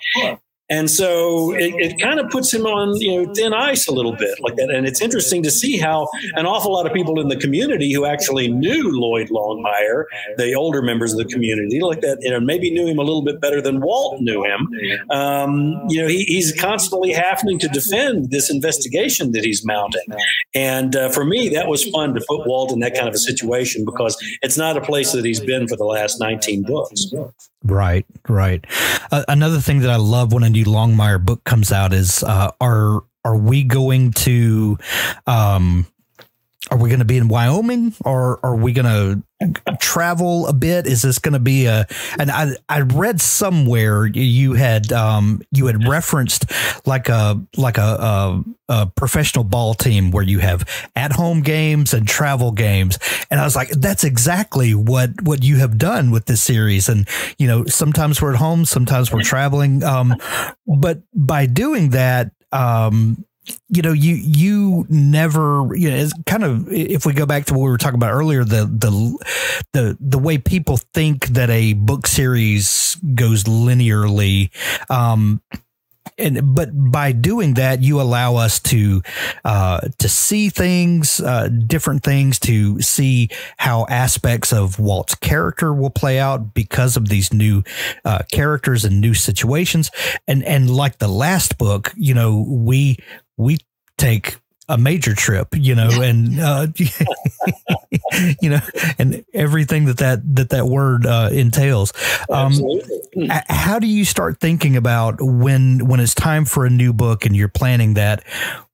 and 0.70 0.90
so 0.90 1.54
it, 1.54 1.74
it, 1.76 2.00
kind 2.00 2.18
of 2.18 2.30
puts 2.30 2.52
him 2.52 2.64
on 2.64 2.96
you 2.96 3.22
know 3.22 3.34
thin 3.34 3.52
ice 3.52 3.86
a 3.86 3.92
little 3.92 4.16
bit 4.16 4.40
like 4.40 4.56
that. 4.56 4.70
And 4.70 4.86
it's 4.86 5.02
interesting 5.02 5.42
to 5.42 5.50
see 5.50 5.76
how 5.76 6.08
an 6.36 6.46
awful 6.46 6.72
lot 6.72 6.86
of 6.86 6.92
people 6.94 7.20
in 7.20 7.28
the 7.28 7.36
community 7.36 7.92
who 7.92 8.06
actually 8.06 8.48
knew 8.48 8.90
lloyd 8.90 9.28
longmire 9.28 10.04
the 10.38 10.54
older 10.54 10.80
members 10.80 11.12
of 11.12 11.18
the 11.18 11.24
community 11.26 11.80
like 11.80 12.00
that 12.00 12.18
you 12.22 12.30
know 12.30 12.40
maybe 12.40 12.70
knew 12.70 12.86
him 12.86 12.98
a 12.98 13.02
little 13.02 13.22
bit 13.22 13.40
better 13.40 13.60
than 13.60 13.80
walt 13.80 14.20
knew 14.20 14.42
him. 14.42 14.68
Um, 15.10 15.82
you 15.88 16.00
know 16.00 16.08
he, 16.08 16.24
he's 16.24 16.52
constantly 16.58 17.12
having 17.12 17.58
to 17.58 17.68
defend 17.68 18.30
this 18.30 18.50
investigation 18.50 19.32
that 19.32 19.44
he's 19.44 19.66
mounting. 19.66 20.06
And 20.54 20.96
uh, 20.96 21.10
for 21.10 21.26
me 21.26 21.50
that 21.50 21.68
was 21.68 21.84
fun 21.90 22.14
to 22.14 22.24
put 22.26 22.46
walt 22.46 22.72
in 22.72 22.80
that 22.80 22.94
kind 22.94 23.08
of 23.08 23.14
a 23.14 23.18
situation 23.18 23.84
because 23.84 24.16
it's 24.40 24.56
not 24.56 24.78
a 24.78 24.80
place 24.80 25.12
that 25.12 25.26
he's 25.26 25.40
been 25.40 25.68
for 25.68 25.76
the 25.76 25.84
last 25.84 26.20
19 26.20 26.62
books. 26.62 27.12
Right, 27.64 28.04
right. 28.28 28.64
Uh, 29.10 29.24
another 29.26 29.58
thing 29.58 29.80
that 29.80 29.90
I 29.90 29.96
love 29.96 30.34
when 30.34 30.42
a 30.42 30.50
new 30.54 30.64
Longmire 30.64 31.22
book 31.22 31.42
comes 31.44 31.72
out 31.72 31.92
is 31.92 32.22
uh, 32.22 32.52
are 32.60 33.02
are 33.24 33.36
we 33.36 33.64
going 33.64 34.12
to 34.12 34.78
um, 35.26 35.86
are 36.70 36.78
we 36.78 36.88
going 36.88 37.00
to 37.00 37.04
be 37.04 37.16
in 37.16 37.28
Wyoming 37.28 37.94
or 38.04 38.38
are 38.44 38.54
we 38.54 38.72
going 38.72 38.86
to 38.86 39.22
travel 39.80 40.46
a 40.46 40.52
bit? 40.52 40.86
Is 40.86 41.02
this 41.02 41.18
going 41.18 41.34
to 41.34 41.38
be 41.38 41.66
a? 41.66 41.86
And 42.18 42.30
I 42.30 42.56
I 42.68 42.80
read 42.80 43.20
somewhere 43.20 44.06
you 44.06 44.54
had 44.54 44.92
um 44.92 45.42
you 45.52 45.66
had 45.66 45.86
referenced 45.86 46.50
like 46.86 47.08
a 47.08 47.40
like 47.56 47.78
a, 47.78 47.82
a, 47.82 48.44
a 48.68 48.86
professional 48.86 49.44
ball 49.44 49.74
team 49.74 50.10
where 50.10 50.24
you 50.24 50.38
have 50.38 50.64
at 50.96 51.12
home 51.12 51.42
games 51.42 51.94
and 51.94 52.06
travel 52.06 52.52
games, 52.52 52.98
and 53.30 53.40
I 53.40 53.44
was 53.44 53.56
like, 53.56 53.70
that's 53.70 54.04
exactly 54.04 54.74
what 54.74 55.10
what 55.22 55.42
you 55.42 55.56
have 55.56 55.78
done 55.78 56.10
with 56.10 56.26
this 56.26 56.42
series. 56.42 56.88
And 56.88 57.08
you 57.38 57.46
know, 57.46 57.64
sometimes 57.66 58.20
we're 58.20 58.32
at 58.32 58.38
home, 58.38 58.64
sometimes 58.64 59.12
we're 59.12 59.22
traveling, 59.22 59.82
um, 59.82 60.14
but 60.66 61.02
by 61.14 61.46
doing 61.46 61.90
that, 61.90 62.30
um 62.52 63.24
you 63.68 63.82
know 63.82 63.92
you 63.92 64.14
you 64.14 64.86
never 64.88 65.68
you 65.74 65.90
know 65.90 65.96
it's 65.96 66.14
kind 66.26 66.44
of 66.44 66.70
if 66.72 67.04
we 67.04 67.12
go 67.12 67.26
back 67.26 67.44
to 67.46 67.54
what 67.54 67.60
we 67.60 67.70
were 67.70 67.78
talking 67.78 67.96
about 67.96 68.12
earlier 68.12 68.44
the 68.44 68.64
the 68.64 68.90
the 69.72 69.96
the 70.00 70.18
way 70.18 70.38
people 70.38 70.78
think 70.94 71.26
that 71.28 71.50
a 71.50 71.74
book 71.74 72.06
series 72.06 72.96
goes 73.14 73.44
linearly 73.44 74.50
um 74.90 75.40
and 76.18 76.54
but 76.54 76.70
by 76.72 77.12
doing 77.12 77.54
that 77.54 77.82
you 77.82 78.00
allow 78.00 78.36
us 78.36 78.60
to 78.60 79.02
uh, 79.44 79.80
to 79.98 80.08
see 80.08 80.48
things 80.48 81.20
uh, 81.20 81.48
different 81.48 82.02
things 82.02 82.38
to 82.38 82.80
see 82.80 83.28
how 83.56 83.86
aspects 83.88 84.52
of 84.52 84.78
Walt's 84.78 85.14
character 85.14 85.72
will 85.72 85.90
play 85.90 86.18
out 86.18 86.54
because 86.54 86.96
of 86.96 87.08
these 87.08 87.32
new 87.32 87.62
uh, 88.04 88.20
characters 88.30 88.84
and 88.84 89.00
new 89.00 89.14
situations. 89.14 89.90
And 90.28 90.44
and 90.44 90.70
like 90.70 90.98
the 90.98 91.08
last 91.08 91.58
book 91.58 91.92
you 91.96 92.14
know 92.14 92.44
we 92.48 92.98
we 93.36 93.58
take 93.98 94.36
a 94.68 94.78
major 94.78 95.14
trip, 95.14 95.48
you 95.52 95.74
know, 95.74 95.90
and 96.00 96.40
uh, 96.40 96.66
you 98.40 98.50
know, 98.50 98.60
and 98.98 99.24
everything 99.34 99.84
that 99.86 99.98
that 99.98 100.36
that 100.36 100.50
that 100.50 100.66
word 100.66 101.06
uh, 101.06 101.28
entails. 101.32 101.92
Um, 102.30 102.46
Absolutely. 102.46 103.28
How 103.48 103.78
do 103.78 103.86
you 103.86 104.04
start 104.04 104.40
thinking 104.40 104.76
about 104.76 105.16
when 105.20 105.86
when 105.86 106.00
it's 106.00 106.14
time 106.14 106.44
for 106.44 106.64
a 106.64 106.70
new 106.70 106.92
book 106.92 107.26
and 107.26 107.36
you're 107.36 107.48
planning 107.48 107.94
that? 107.94 108.24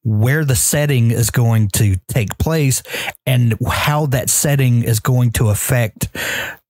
where 0.03 0.45
the 0.45 0.57
setting 0.57 1.11
is 1.11 1.31
going 1.31 1.69
to 1.69 1.97
take 2.09 2.39
place 2.39 2.83
and 3.27 3.55
how 3.69 4.07
that 4.07 4.31
setting 4.31 4.83
is 4.83 4.99
going 5.01 5.31
to 5.31 5.49
affect 5.49 6.09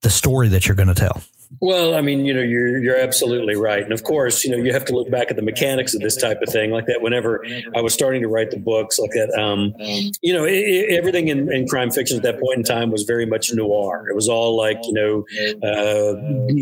the 0.03 0.11
story 0.11 0.49
that 0.49 0.67
you're 0.67 0.75
going 0.75 0.89
to 0.89 0.95
tell. 0.95 1.23
Well, 1.59 1.97
I 1.97 2.01
mean, 2.01 2.25
you 2.25 2.33
know, 2.33 2.43
you're 2.43 2.79
you're 2.79 2.97
absolutely 2.97 3.57
right, 3.57 3.83
and 3.83 3.93
of 3.93 4.05
course, 4.05 4.45
you 4.45 4.51
know, 4.53 4.57
you 4.57 4.73
have 4.73 4.85
to 4.85 4.95
look 4.95 5.11
back 5.11 5.31
at 5.31 5.37
the 5.37 5.43
mechanics 5.43 5.95
of 5.95 6.01
this 6.01 6.17
type 6.17 6.41
of 6.43 6.49
thing, 6.49 6.71
like 6.71 6.87
that. 6.87 7.03
Whenever 7.03 7.45
I 7.75 7.81
was 7.81 7.93
starting 7.93 8.23
to 8.23 8.29
write 8.29 8.53
the 8.53 8.57
books, 8.57 9.01
like 9.01 9.11
that, 9.13 9.37
um, 9.37 9.75
you 10.23 10.33
know, 10.33 10.45
it, 10.45 10.53
it, 10.53 10.97
everything 10.97 11.27
in, 11.27 11.53
in, 11.53 11.67
crime 11.67 11.91
fiction 11.91 12.17
at 12.17 12.23
that 12.23 12.39
point 12.39 12.59
in 12.59 12.63
time 12.63 12.93
was 12.93 13.03
very 13.03 13.27
much 13.27 13.53
noir. 13.53 14.09
It 14.09 14.15
was 14.15 14.29
all 14.29 14.57
like 14.57 14.79
you 14.85 14.93
know, 14.93 15.25
uh, 15.67 16.15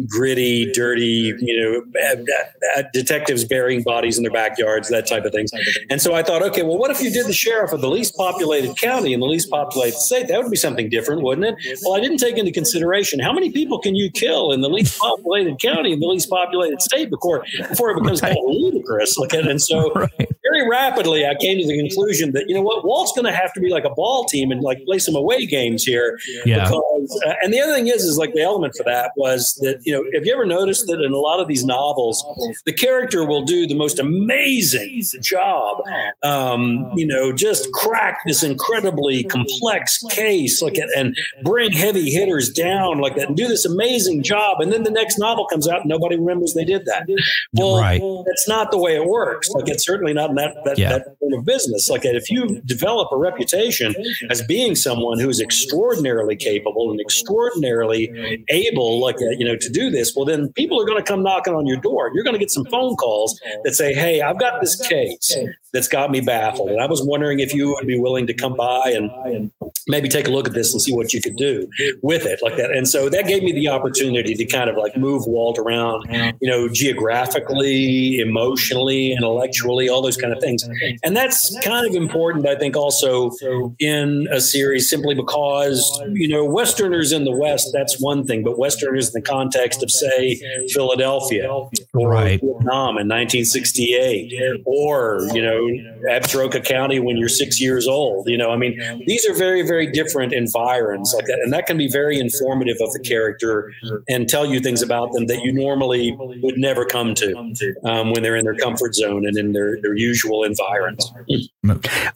gritty, 0.08 0.72
dirty, 0.72 1.34
you 1.38 1.60
know, 1.60 2.82
detectives 2.94 3.44
burying 3.44 3.82
bodies 3.82 4.16
in 4.16 4.22
their 4.22 4.32
backyards, 4.32 4.88
that 4.88 5.06
type 5.06 5.26
of 5.26 5.32
things. 5.32 5.50
And 5.90 6.00
so 6.00 6.14
I 6.14 6.22
thought, 6.22 6.42
okay, 6.42 6.62
well, 6.62 6.78
what 6.78 6.90
if 6.90 7.02
you 7.02 7.10
did 7.10 7.26
the 7.26 7.34
sheriff 7.34 7.72
of 7.72 7.82
the 7.82 7.90
least 7.90 8.16
populated 8.16 8.74
county 8.78 9.12
in 9.12 9.20
the 9.20 9.26
least 9.26 9.50
populated 9.50 9.98
state? 9.98 10.28
That 10.28 10.42
would 10.42 10.50
be 10.50 10.56
something 10.56 10.88
different, 10.88 11.22
wouldn't 11.22 11.46
it? 11.46 11.78
Well, 11.82 11.94
I 11.94 12.00
didn't 12.00 12.18
take 12.18 12.38
into 12.38 12.52
consideration 12.52 13.20
how 13.20 13.34
many 13.34 13.50
people 13.50 13.78
can 13.78 13.94
you 13.94 14.10
kill 14.10 14.50
in 14.50 14.62
the 14.62 14.77
least 14.78 14.98
populated 14.98 15.60
county 15.60 15.92
in 15.92 16.00
the 16.00 16.06
least 16.06 16.30
populated 16.30 16.80
state 16.80 17.10
before 17.10 17.44
before 17.68 17.90
it 17.90 18.00
becomes 18.00 18.22
right. 18.22 18.34
kind 18.34 18.38
of 18.38 18.54
ludicrous. 18.54 19.18
Look 19.18 19.34
at 19.34 19.46
and 19.46 19.60
so 19.60 19.92
right. 19.94 20.10
very 20.42 20.68
rapidly 20.68 21.26
I 21.26 21.34
came 21.34 21.58
to 21.58 21.66
the 21.66 21.78
conclusion 21.78 22.32
that 22.32 22.48
you 22.48 22.54
know 22.54 22.62
what 22.62 22.84
Walt's 22.84 23.12
going 23.12 23.26
to 23.26 23.32
have 23.32 23.52
to 23.54 23.60
be 23.60 23.70
like 23.70 23.84
a 23.84 23.90
ball 23.90 24.24
team 24.24 24.50
and 24.50 24.60
like 24.62 24.84
play 24.84 24.98
some 24.98 25.14
away 25.14 25.46
games 25.46 25.84
here. 25.84 26.18
Yeah. 26.44 26.64
Because 26.64 27.22
uh, 27.26 27.34
and 27.42 27.52
the 27.52 27.60
other 27.60 27.74
thing 27.74 27.88
is 27.88 28.04
is 28.04 28.18
like 28.18 28.34
the 28.34 28.42
element 28.42 28.74
for 28.76 28.84
that 28.84 29.12
was 29.16 29.54
that 29.62 29.80
you 29.84 29.92
know 29.92 30.04
have 30.14 30.24
you 30.24 30.32
ever 30.32 30.46
noticed 30.46 30.86
that 30.86 31.00
in 31.00 31.12
a 31.12 31.18
lot 31.18 31.40
of 31.40 31.48
these 31.48 31.64
novels 31.64 32.24
the 32.64 32.72
character 32.72 33.24
will 33.24 33.42
do 33.42 33.66
the 33.66 33.74
most 33.74 33.98
amazing 33.98 35.04
job, 35.20 35.82
um, 36.22 36.90
you 36.94 37.06
know, 37.06 37.32
just 37.32 37.70
crack 37.72 38.20
this 38.26 38.42
incredibly 38.42 39.24
complex 39.24 40.02
case 40.10 40.62
like 40.62 40.78
and 40.96 41.16
bring 41.42 41.72
heavy 41.72 42.10
hitters 42.10 42.50
down 42.50 42.98
like 42.98 43.16
that 43.16 43.28
and 43.28 43.36
do 43.36 43.48
this 43.48 43.64
amazing 43.64 44.22
job 44.22 44.60
and 44.60 44.67
then 44.72 44.82
the 44.82 44.90
next 44.90 45.18
novel 45.18 45.46
comes 45.46 45.68
out 45.68 45.80
and 45.80 45.88
nobody 45.88 46.16
remembers 46.16 46.54
they 46.54 46.64
did 46.64 46.84
that. 46.86 47.06
Well, 47.52 47.78
right. 47.78 48.00
that's 48.26 48.48
not 48.48 48.70
the 48.70 48.78
way 48.78 48.96
it 48.96 49.06
works. 49.06 49.48
Like 49.50 49.68
it's 49.68 49.84
certainly 49.84 50.12
not 50.12 50.30
in 50.30 50.36
that 50.36 50.56
that, 50.64 50.78
yeah. 50.78 50.90
that 50.90 51.04
kind 51.20 51.34
of 51.34 51.44
business. 51.44 51.88
Like 51.88 52.04
if 52.04 52.30
you 52.30 52.60
develop 52.62 53.08
a 53.12 53.16
reputation 53.16 53.94
as 54.30 54.42
being 54.42 54.74
someone 54.74 55.18
who 55.18 55.28
is 55.28 55.40
extraordinarily 55.40 56.36
capable 56.36 56.90
and 56.90 57.00
extraordinarily 57.00 58.10
able, 58.48 59.00
like 59.00 59.16
you 59.20 59.44
know, 59.44 59.56
to 59.56 59.70
do 59.70 59.90
this, 59.90 60.14
well, 60.14 60.24
then 60.24 60.52
people 60.52 60.80
are 60.80 60.86
going 60.86 61.02
to 61.02 61.08
come 61.08 61.22
knocking 61.22 61.54
on 61.54 61.66
your 61.66 61.78
door. 61.78 62.10
You're 62.14 62.24
going 62.24 62.34
to 62.34 62.40
get 62.40 62.50
some 62.50 62.64
phone 62.66 62.96
calls 62.96 63.40
that 63.64 63.74
say, 63.74 63.94
"Hey, 63.94 64.20
I've 64.20 64.38
got 64.38 64.60
this 64.60 64.76
case 64.88 65.36
that's 65.72 65.88
got 65.88 66.10
me 66.10 66.20
baffled, 66.20 66.70
and 66.70 66.80
I 66.80 66.86
was 66.86 67.02
wondering 67.02 67.40
if 67.40 67.54
you 67.54 67.74
would 67.74 67.86
be 67.86 67.98
willing 67.98 68.26
to 68.26 68.34
come 68.34 68.56
by 68.56 68.94
and 68.94 69.50
maybe 69.86 70.08
take 70.08 70.28
a 70.28 70.30
look 70.30 70.46
at 70.46 70.54
this 70.54 70.72
and 70.72 70.80
see 70.80 70.94
what 70.94 71.12
you 71.12 71.20
could 71.20 71.36
do 71.36 71.68
with 72.02 72.24
it, 72.24 72.40
like 72.42 72.56
that." 72.56 72.70
And 72.70 72.88
so 72.88 73.08
that 73.08 73.26
gave 73.26 73.42
me 73.42 73.52
the 73.52 73.68
opportunity 73.68 74.34
to 74.34 74.44
kind 74.44 74.57
of 74.66 74.76
like 74.76 74.96
move 74.96 75.22
Walt 75.26 75.58
around, 75.58 76.06
you 76.40 76.50
know, 76.50 76.68
geographically, 76.68 78.18
emotionally, 78.18 79.12
intellectually, 79.12 79.88
all 79.88 80.02
those 80.02 80.16
kind 80.16 80.32
of 80.32 80.40
things. 80.40 80.68
And 81.04 81.16
that's 81.16 81.56
kind 81.62 81.86
of 81.86 81.94
important, 81.94 82.48
I 82.48 82.56
think, 82.56 82.76
also 82.76 83.30
in 83.78 84.26
a 84.32 84.40
series 84.40 84.90
simply 84.90 85.14
because, 85.14 86.02
you 86.12 86.26
know, 86.26 86.44
Westerners 86.44 87.12
in 87.12 87.24
the 87.24 87.32
West, 87.32 87.68
that's 87.72 88.00
one 88.00 88.24
thing, 88.26 88.42
but 88.42 88.58
Westerners 88.58 89.08
in 89.08 89.12
the 89.22 89.28
context 89.28 89.82
of, 89.82 89.90
say, 89.90 90.40
Philadelphia 90.72 91.48
or 91.94 92.10
right. 92.10 92.40
Vietnam 92.40 92.96
in 92.96 93.06
1968 93.06 94.62
or, 94.64 95.28
you 95.34 95.42
know, 95.42 95.68
Absaroka 96.10 96.64
County 96.64 96.98
when 96.98 97.16
you're 97.16 97.28
six 97.28 97.60
years 97.60 97.86
old. 97.86 98.28
You 98.28 98.38
know, 98.38 98.50
I 98.50 98.56
mean, 98.56 98.80
these 99.06 99.28
are 99.28 99.34
very, 99.34 99.66
very 99.66 99.90
different 99.90 100.32
environs 100.32 101.12
like 101.14 101.26
that. 101.26 101.38
And 101.42 101.52
that 101.52 101.66
can 101.66 101.76
be 101.76 101.88
very 101.88 102.18
informative 102.18 102.76
of 102.80 102.92
the 102.92 103.00
character 103.00 103.72
and 104.08 104.28
tell 104.28 104.46
you 104.48 104.60
things 104.60 104.82
about 104.82 105.12
them 105.12 105.26
that 105.26 105.42
you 105.42 105.52
normally 105.52 106.16
would 106.42 106.58
never 106.58 106.84
come 106.84 107.14
to 107.14 107.36
um, 107.84 108.10
when 108.12 108.22
they're 108.22 108.36
in 108.36 108.44
their 108.44 108.56
comfort 108.56 108.94
zone 108.94 109.26
and 109.26 109.36
in 109.36 109.52
their, 109.52 109.80
their 109.80 109.94
usual 109.94 110.44
environment. 110.44 111.02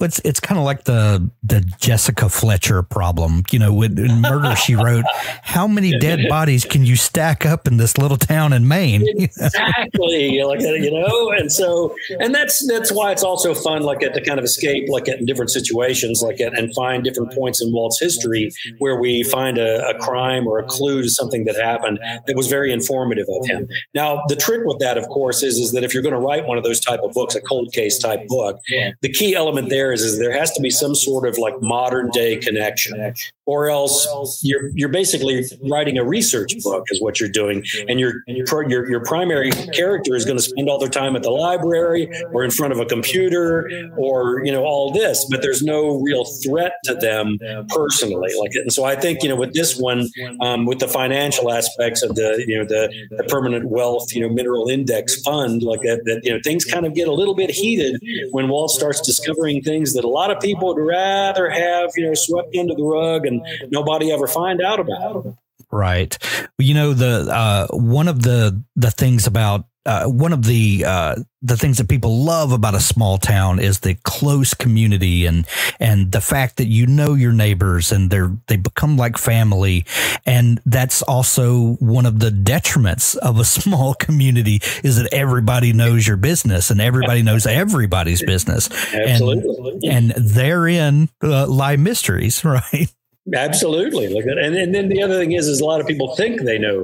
It's 0.01 0.21
it's 0.25 0.41
kind 0.41 0.59
of 0.59 0.65
like 0.65 0.85
the 0.85 1.31
the 1.43 1.61
Jessica 1.79 2.29
Fletcher 2.29 2.83
problem. 2.83 3.43
You 3.51 3.59
know, 3.59 3.73
with 3.73 3.99
Murder 3.99 4.57
She 4.57 4.75
Wrote, 4.75 5.05
how 5.43 5.67
many 5.67 5.99
dead 5.99 6.29
bodies 6.29 6.65
can 6.65 6.85
you 6.85 6.97
stack 6.97 7.45
up 7.47 7.67
in 7.67 7.77
this 7.77 7.99
little 7.99 8.17
town 8.17 8.53
in 8.53 8.67
Maine? 8.67 9.05
exactly, 9.19 10.43
like 10.43 10.61
you 10.61 10.91
know, 10.91 11.31
and 11.31 11.53
so 11.53 11.95
and 12.21 12.35
that's 12.35 12.67
that's 12.69 12.91
why 12.93 13.13
it's 13.13 13.23
also 13.23 13.55
fun, 13.55 13.83
like 13.83 14.03
at 14.03 14.15
to 14.15 14.21
kind 14.23 14.39
of 14.39 14.45
escape, 14.45 14.89
like 14.89 15.09
at 15.09 15.19
in 15.19 15.27
different 15.27 15.51
situations, 15.51 16.23
like 16.23 16.41
at, 16.41 16.59
and 16.59 16.75
find 16.75 17.05
different 17.05 17.33
points 17.33 17.63
in 17.63 17.73
Walt's 17.73 18.01
history 18.01 18.51
where 18.79 18.99
we 18.99 19.23
find 19.23 19.59
a, 19.59 19.89
a 19.89 19.99
crime 19.99 20.47
or 20.47 20.59
a 20.59 20.65
clue 20.65 21.03
to 21.03 21.09
something 21.09 21.45
that 21.45 21.57
happened 21.57 21.99
that 22.27 22.37
was 22.37 22.49
very 22.49 22.73
informative 22.73 23.27
of 23.29 23.47
him. 23.47 23.69
Now, 23.95 24.23
the 24.29 24.37
trick 24.37 24.63
with 24.65 24.79
that, 24.81 24.99
of 24.99 25.07
course, 25.09 25.43
is, 25.43 25.59
is 25.59 25.73
that 25.73 25.85
if 25.85 25.95
you're 25.95 26.03
going 26.03 26.15
to 26.15 26.21
write 26.21 26.47
one 26.47 26.59
of 26.59 26.65
those 26.65 26.81
type 26.81 27.01
of 27.01 27.13
books, 27.13 27.35
a 27.35 27.41
cold 27.41 27.73
case 27.73 27.99
type 27.99 28.27
book, 28.29 28.59
the 29.01 29.09
key 29.09 29.35
element 29.35 29.69
there 29.71 29.93
is, 29.93 30.03
is 30.03 30.19
there 30.19 30.33
has 30.33 30.53
to 30.53 30.61
be 30.61 30.71
some 30.71 30.95
sort 30.95 31.27
of 31.27 31.39
like 31.39 31.55
modern 31.61 32.11
day 32.11 32.37
connection. 32.37 33.15
Or 33.45 33.69
else 33.69 34.07
you're 34.43 34.71
you're 34.75 34.89
basically 34.89 35.45
writing 35.69 35.99
a 35.99 36.05
research 36.05 36.55
book 36.63 36.85
is 36.91 37.03
what 37.03 37.19
you're 37.19 37.29
doing. 37.29 37.65
And 37.89 37.99
your 37.99 38.23
your 38.27 38.89
your 38.89 39.01
primary 39.05 39.51
character 39.51 40.15
is 40.15 40.25
going 40.25 40.37
to 40.37 40.43
spend 40.43 40.69
all 40.69 40.79
their 40.79 40.89
time 40.89 41.17
at 41.17 41.23
the 41.25 41.31
library 41.31 42.09
or 42.33 42.45
in 42.45 42.53
front 42.53 42.73
of 42.73 42.79
a 42.79 42.87
computer 42.87 43.69
or 43.97 44.45
you 44.45 44.53
know 44.53 44.65
all 44.65 44.93
this 44.93 45.27
but 45.29 45.43
there's 45.43 45.63
no 45.63 46.01
real 46.01 46.25
threat 46.25 46.73
to 46.85 46.95
them 46.95 47.39
personally. 47.69 48.33
Like 48.39 48.53
and 48.55 48.73
so 48.73 48.85
I 48.85 48.95
think 48.95 49.23
you 49.23 49.29
know 49.29 49.37
with 49.37 49.55
this 49.55 49.77
one 49.77 50.09
um, 50.41 50.67
with 50.67 50.79
the 50.79 50.89
financial 50.89 51.51
aspects 51.53 52.02
of 52.03 52.15
the 52.15 52.45
you 52.47 52.57
know 52.59 52.65
the, 52.65 52.93
the 53.11 53.25
permanent 53.25 53.69
wealth 53.69 54.15
you 54.15 54.21
know 54.21 54.29
mineral 54.29 54.69
index 54.69 55.21
fund 55.23 55.63
like 55.63 55.81
that 55.81 56.03
that 56.05 56.21
you 56.25 56.33
know 56.33 56.41
things 56.43 56.65
kind 56.65 56.87
of 56.87 56.95
get 56.95 57.09
a 57.09 57.13
little 57.13 57.35
bit 57.35 57.51
heated 57.51 58.01
when 58.31 58.49
Walt 58.49 58.71
starts 58.71 59.01
discovering 59.01 59.63
things 59.63 59.95
that 59.95 60.05
a 60.05 60.09
lot 60.09 60.31
of 60.31 60.41
people 60.41 60.75
would 60.75 60.83
rather 60.83 61.49
have 61.51 61.91
you 61.97 62.07
know 62.07 62.15
swept 62.15 62.57
under 62.57 62.75
the 62.75 62.85
rug 62.85 63.27
and 63.27 63.45
nobody 63.71 64.13
ever 64.13 64.27
find 64.27 64.61
out 64.61 64.81
about. 64.81 65.37
Right. 65.71 66.17
You 66.59 66.75
know 66.75 66.93
the 66.93 67.29
uh, 67.33 67.67
one 67.71 68.09
of 68.09 68.23
the 68.23 68.63
the 68.77 68.91
things 68.91 69.27
about 69.27 69.65
uh, 69.85 70.07
one 70.07 70.33
of 70.33 70.45
the 70.45 70.85
uh, 70.85 71.17
the 71.43 71.57
things 71.57 71.79
that 71.79 71.89
people 71.89 72.25
love 72.25 72.53
about 72.53 72.75
a 72.75 72.81
small 72.81 73.19
town 73.19 73.59
is 73.59 73.81
the 73.81 73.95
close 74.05 74.55
community 74.55 75.27
and 75.27 75.47
and 75.81 76.13
the 76.13 76.21
fact 76.21 76.57
that 76.59 76.67
you 76.67 76.87
know 76.87 77.15
your 77.15 77.33
neighbors 77.33 77.91
and 77.91 78.09
they're 78.11 78.37
they 78.47 78.57
become 78.57 78.97
like 78.97 79.19
family. 79.19 79.85
And 80.25 80.61
that's 80.65 81.03
also 81.03 81.75
one 81.75 82.07
of 82.07 82.21
the 82.21 82.31
detriments 82.31 83.17
of 83.17 83.39
a 83.39 83.45
small 83.63 83.95
community 83.95 84.61
is 84.85 84.97
that 84.97 85.13
everybody 85.13 85.73
knows 85.73 86.07
your 86.07 86.17
business 86.17 86.71
and 86.71 86.81
everybody 86.81 87.23
knows 87.23 87.47
everybody's 87.47 88.23
business. 88.23 88.69
Absolutely. 88.95 89.89
and 89.89 90.13
and 90.13 90.31
therein 90.31 91.09
uh, 91.23 91.47
lie 91.49 91.77
mysteries 91.77 92.45
right 92.45 92.93
Absolutely. 93.35 94.09
Look 94.09 94.27
at, 94.27 94.37
and, 94.37 94.57
and 94.57 94.75
then 94.75 94.89
the 94.89 95.01
other 95.01 95.17
thing 95.17 95.33
is, 95.33 95.47
is 95.47 95.61
a 95.61 95.65
lot 95.65 95.81
of 95.81 95.87
people 95.87 96.17
think 96.17 96.43
they 96.43 96.59
know 96.59 96.81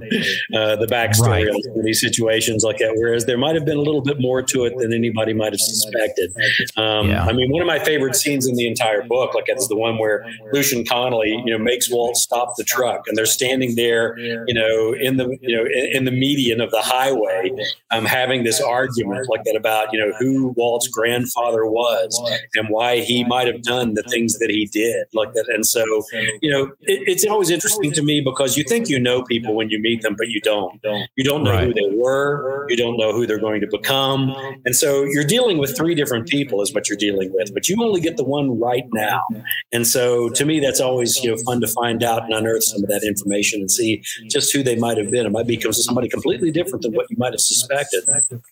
uh, 0.55 0.77
the 0.77 0.87
backstory 0.89 1.47
right. 1.47 1.77
of 1.77 1.85
these 1.85 2.01
situations 2.01 2.63
like 2.63 2.79
that, 2.79 2.93
whereas 2.95 3.27
there 3.27 3.37
might 3.37 3.57
have 3.57 3.65
been 3.65 3.77
a 3.77 3.83
little 3.83 4.03
bit 4.03 4.21
more 4.21 4.41
to 4.43 4.65
it 4.65 4.75
than 4.79 4.93
anybody 4.93 5.33
might 5.33 5.53
have 5.53 5.61
suspected. 5.61 6.33
Um, 6.77 7.11
yeah. 7.11 7.25
I 7.25 7.33
mean, 7.33 7.51
one 7.51 7.61
of 7.61 7.67
my 7.67 7.81
favorite 7.81 8.15
scenes 8.15 8.47
in 8.47 8.55
the 8.55 8.69
entire 8.69 9.03
book, 9.03 9.35
like 9.35 9.47
it's 9.49 9.67
the 9.67 9.75
one 9.75 9.99
where 9.99 10.25
Lucian 10.53 10.85
Connally, 10.85 11.45
you 11.45 11.51
know, 11.51 11.59
makes 11.59 11.91
Walt 11.91 12.17
stop 12.17 12.55
the 12.57 12.65
truck, 12.65 13.09
and 13.09 13.17
they're 13.17 13.27
standing 13.27 13.75
there, 13.75 14.17
you 14.19 14.55
know, 14.55 14.93
in 14.93 15.17
the 15.17 15.37
you 15.41 15.57
know 15.57 15.65
in, 15.65 15.97
in 15.97 16.05
the 16.05 16.13
median 16.13 16.61
of 16.61 16.71
the 16.71 16.83
highway, 16.83 17.51
um, 17.91 18.05
having 18.05 18.45
this 18.45 18.61
argument 18.61 19.29
like 19.29 19.43
that 19.43 19.57
about 19.57 19.93
you 19.93 19.99
know 19.99 20.13
who 20.21 20.55
Walt's 20.57 20.87
grandfather 20.87 21.67
was 21.67 22.17
and 22.55 22.69
why 22.69 23.01
he 23.01 23.25
might 23.25 23.49
have 23.49 23.63
done 23.63 23.95
the 23.95 24.05
things 24.05 24.39
that 24.39 24.51
he 24.51 24.67
did, 24.67 25.07
like 25.13 25.33
that, 25.33 25.49
and 25.49 25.67
so 25.67 26.05
you 26.41 26.51
know, 26.51 26.65
it, 26.83 27.09
it's 27.09 27.27
always 27.27 27.51
interesting 27.51 27.93
to 27.93 28.03
me 28.03 28.21
because 28.21 28.57
you 28.57 28.65
think 28.65 28.89
you 28.89 28.99
know 28.99 29.23
people 29.23 29.55
when 29.55 29.71
you 29.71 29.81
meet 29.81 30.03
them, 30.03 30.15
but 30.17 30.29
you 30.29 30.41
don't. 30.41 30.81
You 31.17 31.25
don't 31.25 31.43
know 31.43 31.53
right. 31.53 31.65
who 31.65 31.75
they 31.75 31.89
were. 31.95 32.67
You 32.69 32.77
don't 32.77 32.97
know 32.97 33.13
who 33.13 33.27
they're 33.27 33.41
going 33.41 33.61
to 33.61 33.69
become. 33.71 34.35
And 34.65 34.75
so 34.75 35.05
you're 35.05 35.25
dealing 35.25 35.59
with 35.59 35.77
three 35.77 35.95
different 35.95 36.29
people 36.29 36.63
is 36.63 36.73
what 36.75 36.89
you're 36.89 36.99
dealing 36.99 37.31
with, 37.33 37.53
but 37.55 37.69
you 37.69 37.83
only 37.83 38.01
get 38.01 38.17
the 38.17 38.25
one 38.25 38.59
right 38.59 38.85
now. 38.93 39.23
And 39.73 39.87
so 39.87 40.29
to 40.31 40.45
me, 40.45 40.61
that's 40.61 40.81
always, 40.81 41.23
you 41.23 41.31
know, 41.31 41.37
fun 41.45 41.61
to 41.61 41.69
find 41.69 42.03
out 42.03 42.25
and 42.25 42.33
unearth 42.33 42.65
some 42.65 42.83
of 42.83 42.89
that 42.89 43.03
information 43.05 43.61
and 43.61 43.71
see 43.71 44.03
just 44.31 44.53
who 44.53 44.63
they 44.63 44.77
might 44.77 44.99
have 44.99 45.11
been. 45.11 45.27
It 45.27 45.33
might 45.33 45.47
be 45.47 45.59
somebody 45.73 46.09
completely 46.09 46.51
different 46.51 46.83
than 46.83 46.93
what 46.93 47.11
you 47.11 47.17
might 47.19 47.33
have 47.33 47.41
suspected. 47.41 48.05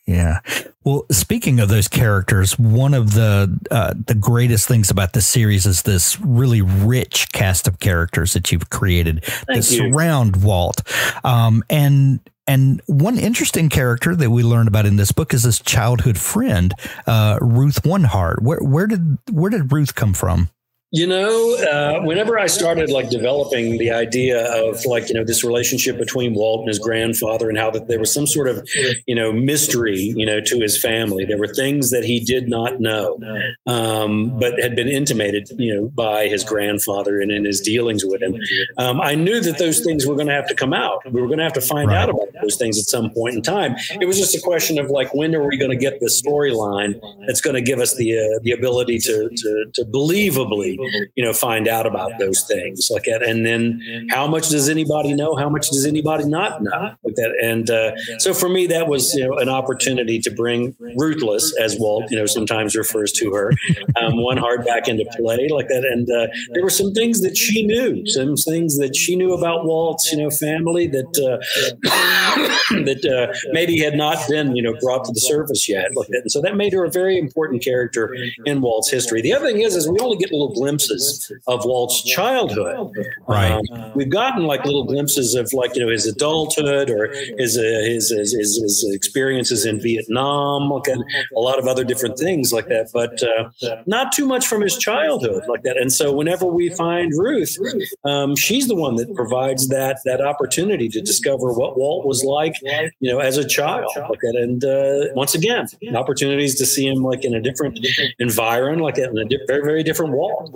Yeah. 0.07 0.41
Well, 0.85 1.05
speaking 1.11 1.59
of 1.61 1.69
those 1.69 1.89
characters, 1.89 2.59
one 2.59 2.95
of 2.95 3.15
the 3.15 3.59
uh, 3.71 3.95
the 4.07 4.15
greatest 4.15 4.69
things 4.69 4.91
about 4.91 5.13
this 5.13 5.27
series 5.27 5.67
is 5.67 5.83
this 5.83 6.21
really 6.21 6.63
rich 6.63 7.33
cast 7.33 7.66
cast 7.67 7.69
of 7.69 7.81
characters 7.81 8.33
that 8.33 8.53
you've 8.53 8.71
created 8.71 9.25
Thank 9.25 9.47
that 9.47 9.71
you. 9.71 9.91
surround 9.91 10.43
Walt. 10.43 10.83
Um, 11.25 11.63
and 11.71 12.21
and 12.49 12.81
one 12.87 13.19
interesting 13.19 13.69
character 13.69 14.15
that 14.15 14.31
we 14.31 14.45
learn 14.45 14.69
about 14.69 14.87
in 14.87 14.97
this 14.97 15.11
book 15.11 15.35
is 15.35 15.43
this 15.43 15.61
childhood 15.61 16.17
friend, 16.17 16.73
uh, 17.07 17.39
Ruth 17.41 17.85
One 17.85 18.05
Heart. 18.05 18.43
Where 18.43 18.61
where 18.61 18.87
did 18.87 19.19
where 19.31 19.51
did 19.51 19.73
Ruth 19.73 19.95
come 19.95 20.15
from? 20.15 20.49
You 20.93 21.05
know, 21.05 21.57
uh, 21.57 22.01
whenever 22.05 22.39
I 22.39 22.47
started 22.47 22.91
like 22.91 23.11
developing 23.11 23.77
the 23.77 23.91
idea 23.91 24.47
of 24.55 24.85
like 24.85 25.09
you 25.09 25.17
know 25.17 25.25
this 25.25 25.43
relationship 25.43 25.99
between 25.99 26.33
Walt 26.33 26.61
and 26.61 26.69
his 26.69 26.79
grandfather 26.79 27.49
and 27.49 27.59
how 27.59 27.73
that 27.73 27.89
there 27.89 27.99
was 27.99 28.15
some 28.15 28.25
sort 28.27 28.47
of 28.49 28.67
you 29.07 29.15
know 29.15 29.33
mystery 29.33 29.99
you 30.17 30.25
know 30.25 30.41
to 30.41 30.61
his 30.61 30.81
family, 30.81 31.25
there 31.25 31.39
were 31.39 31.53
things 31.53 31.91
that 31.91 32.05
he 32.05 32.21
did 32.21 32.49
not 32.49 32.81
know, 32.81 33.19
um, 33.67 34.39
but 34.39 34.61
had 34.63 34.77
been 34.77 34.87
intimated 34.89 35.51
you 35.59 35.75
know 35.75 35.89
by 35.89 36.29
his 36.29 36.45
grandfather 36.45 37.21
and 37.21 37.33
in 37.33 37.45
his 37.45 37.61
dealings 37.61 38.05
with 38.05 38.23
him. 38.23 38.37
Um, 38.79 39.01
I 39.01 39.17
knew 39.17 39.41
that 39.41 39.59
those 39.59 39.81
things 39.85 40.07
were 40.07 40.15
going 40.15 40.29
to 40.29 40.35
have 40.35 40.47
to 40.49 40.55
come 40.55 40.73
out. 40.73 41.01
We 41.13 41.21
were 41.21 41.27
going 41.27 41.39
to 41.39 41.45
have 41.45 41.55
to 41.55 41.61
find 41.61 41.89
Right. 41.89 41.99
out 41.99 42.11
about 42.11 42.29
those 42.43 42.57
things 42.57 42.79
at 42.79 42.85
some 42.85 43.11
point 43.11 43.35
in 43.35 43.43
time. 43.43 43.75
It 44.01 44.07
was 44.07 44.19
just 44.19 44.37
a 44.37 44.41
question 44.41 44.79
of 44.79 44.89
like 44.89 45.13
when 45.15 45.35
are 45.35 45.47
we 45.47 45.57
going 45.59 45.73
to 45.73 45.77
get 45.77 45.99
this 46.01 46.23
storyline 46.23 46.95
that's 47.27 47.41
going 47.41 47.55
to 47.55 47.61
give 47.61 47.81
us 47.81 47.97
the 47.97 48.17
uh, 48.17 48.39
the 48.45 48.53
ability 48.53 48.99
to, 49.01 49.29
to 49.35 49.65
to 49.75 49.85
believably 49.85 50.76
you 51.15 51.25
know 51.25 51.33
find 51.33 51.69
out 51.69 51.87
about 51.87 52.13
those 52.19 52.45
things 52.45 52.89
like 52.91 53.05
that 53.05 53.23
and 53.23 53.45
then 53.45 53.81
how 54.11 54.27
much 54.27 54.49
does 54.49 54.69
anybody 54.69 55.15
know? 55.15 55.37
How 55.37 55.49
much 55.49 55.69
does 55.71 55.85
anybody 55.87 56.25
not 56.25 56.63
know? 56.63 56.95
Like 57.05 57.15
that 57.17 57.33
and 57.43 57.69
uh, 57.71 57.93
so 58.19 58.35
for 58.35 58.49
me 58.49 58.67
that 58.69 58.89
was 58.89 59.15
you 59.15 59.27
know 59.27 59.37
an 59.39 59.49
opportunity 59.49 60.19
to 60.21 60.31
bring 60.31 60.75
ruthless 60.97 61.55
as 61.61 61.77
walt 61.79 62.11
you 62.11 62.17
know 62.17 62.27
sometimes 62.27 62.77
refers 62.77 63.13
to 63.13 63.33
her 63.33 63.53
um, 64.01 64.23
one 64.23 64.37
heart 64.37 64.65
back 64.67 64.89
into 64.89 65.05
play 65.17 65.49
like 65.51 65.69
that 65.69 65.85
and 65.85 66.09
uh, 66.11 66.27
there 66.53 66.63
were 66.63 66.71
some 66.71 66.93
things 66.93 67.21
that 67.23 67.37
she 67.37 67.67
knew 67.67 68.07
some 68.07 68.37
things 68.37 68.79
that 68.79 68.97
she 68.97 69.17
knew 69.17 69.33
about 69.33 69.65
walt's 69.65 70.11
you 70.13 70.19
know 70.19 70.31
family 70.31 70.87
that 70.87 71.13
uh, 71.19 71.39
that 72.85 73.05
uh, 73.05 73.35
maybe 73.53 73.79
had 73.79 73.95
not 73.95 74.19
been 74.29 74.55
you 74.57 74.63
know 74.63 74.75
brought 74.81 75.05
to 75.05 75.13
the 75.13 75.21
surface 75.21 75.69
yet 75.69 75.95
like 75.95 76.09
that 76.09 76.21
and 76.23 76.31
so 76.31 76.41
that 76.41 76.57
made 76.57 76.73
her 76.73 76.85
a 76.85 76.91
very 76.91 77.19
important 77.19 77.63
character 77.63 78.15
in 78.45 78.61
walt's 78.61 78.91
history. 78.91 79.23
The 79.23 79.33
other 79.33 79.47
thing 79.47 79.61
is 79.61 79.75
is 79.75 79.89
we 79.89 79.99
only 80.01 80.17
get 80.17 80.31
a 80.31 80.37
little 80.37 80.55
glimpses 80.67 81.31
of 81.47 81.65
walt's 81.65 82.03
childhood 82.03 82.91
Right. 83.29 83.53
um, 83.53 83.93
we've 83.95 84.11
gotten 84.11 84.45
like 84.45 84.65
little 84.65 84.85
glimpses 84.85 85.35
of 85.35 85.53
like 85.53 85.75
you 85.77 85.83
know 85.85 85.91
his 85.91 86.07
adulthood 86.07 86.91
or 86.91 87.03
his 87.39 87.57
uh, 87.57 87.63
his, 87.63 88.11
his 88.11 88.33
his 88.33 88.57
his 88.63 88.77
experiences 88.95 89.65
in 89.65 89.81
Vietnam, 89.81 90.71
like 90.71 90.87
and 90.89 91.03
a 91.37 91.41
lot 91.41 91.59
of 91.59 91.67
other 91.67 91.85
different 91.85 92.19
things 92.19 92.53
like 92.53 92.67
that, 92.69 92.89
but 92.93 93.15
uh, 93.23 93.51
not 93.87 94.13
too 94.13 94.27
much 94.27 94.47
from 94.47 94.61
his 94.63 94.77
childhood 94.77 95.43
like 95.49 95.63
that. 95.63 95.77
And 95.77 95.93
so 95.93 96.13
whenever 96.13 96.47
we 96.47 96.69
find 96.71 97.13
Ruth, 97.17 97.57
um, 98.05 98.37
she's 98.37 98.67
the 98.69 98.75
one 98.75 98.97
that 98.97 99.15
provides 99.15 99.69
that 99.69 99.99
that 100.05 100.21
opportunity 100.21 100.89
to 100.89 101.01
discover 101.01 101.53
what 101.53 101.77
Walt 101.79 102.07
was 102.07 102.25
like, 102.25 102.55
you 103.01 103.11
know, 103.11 103.19
as 103.19 103.37
a 103.37 103.47
child 103.47 103.91
like 104.11 104.21
that. 104.21 104.37
And 104.37 104.65
uh, 104.65 105.13
once 105.15 105.35
again, 105.35 105.67
opportunities 105.95 106.55
to 106.61 106.67
see 106.67 106.87
him 106.87 107.03
like 107.03 107.25
in 107.25 107.35
a 107.35 107.41
different 107.41 107.79
environment, 108.19 108.83
like 108.83 108.99
in 108.99 109.17
a 109.19 109.25
di- 109.25 109.39
very 109.47 109.63
very 109.63 109.83
different 109.83 110.13
Walt. 110.13 110.51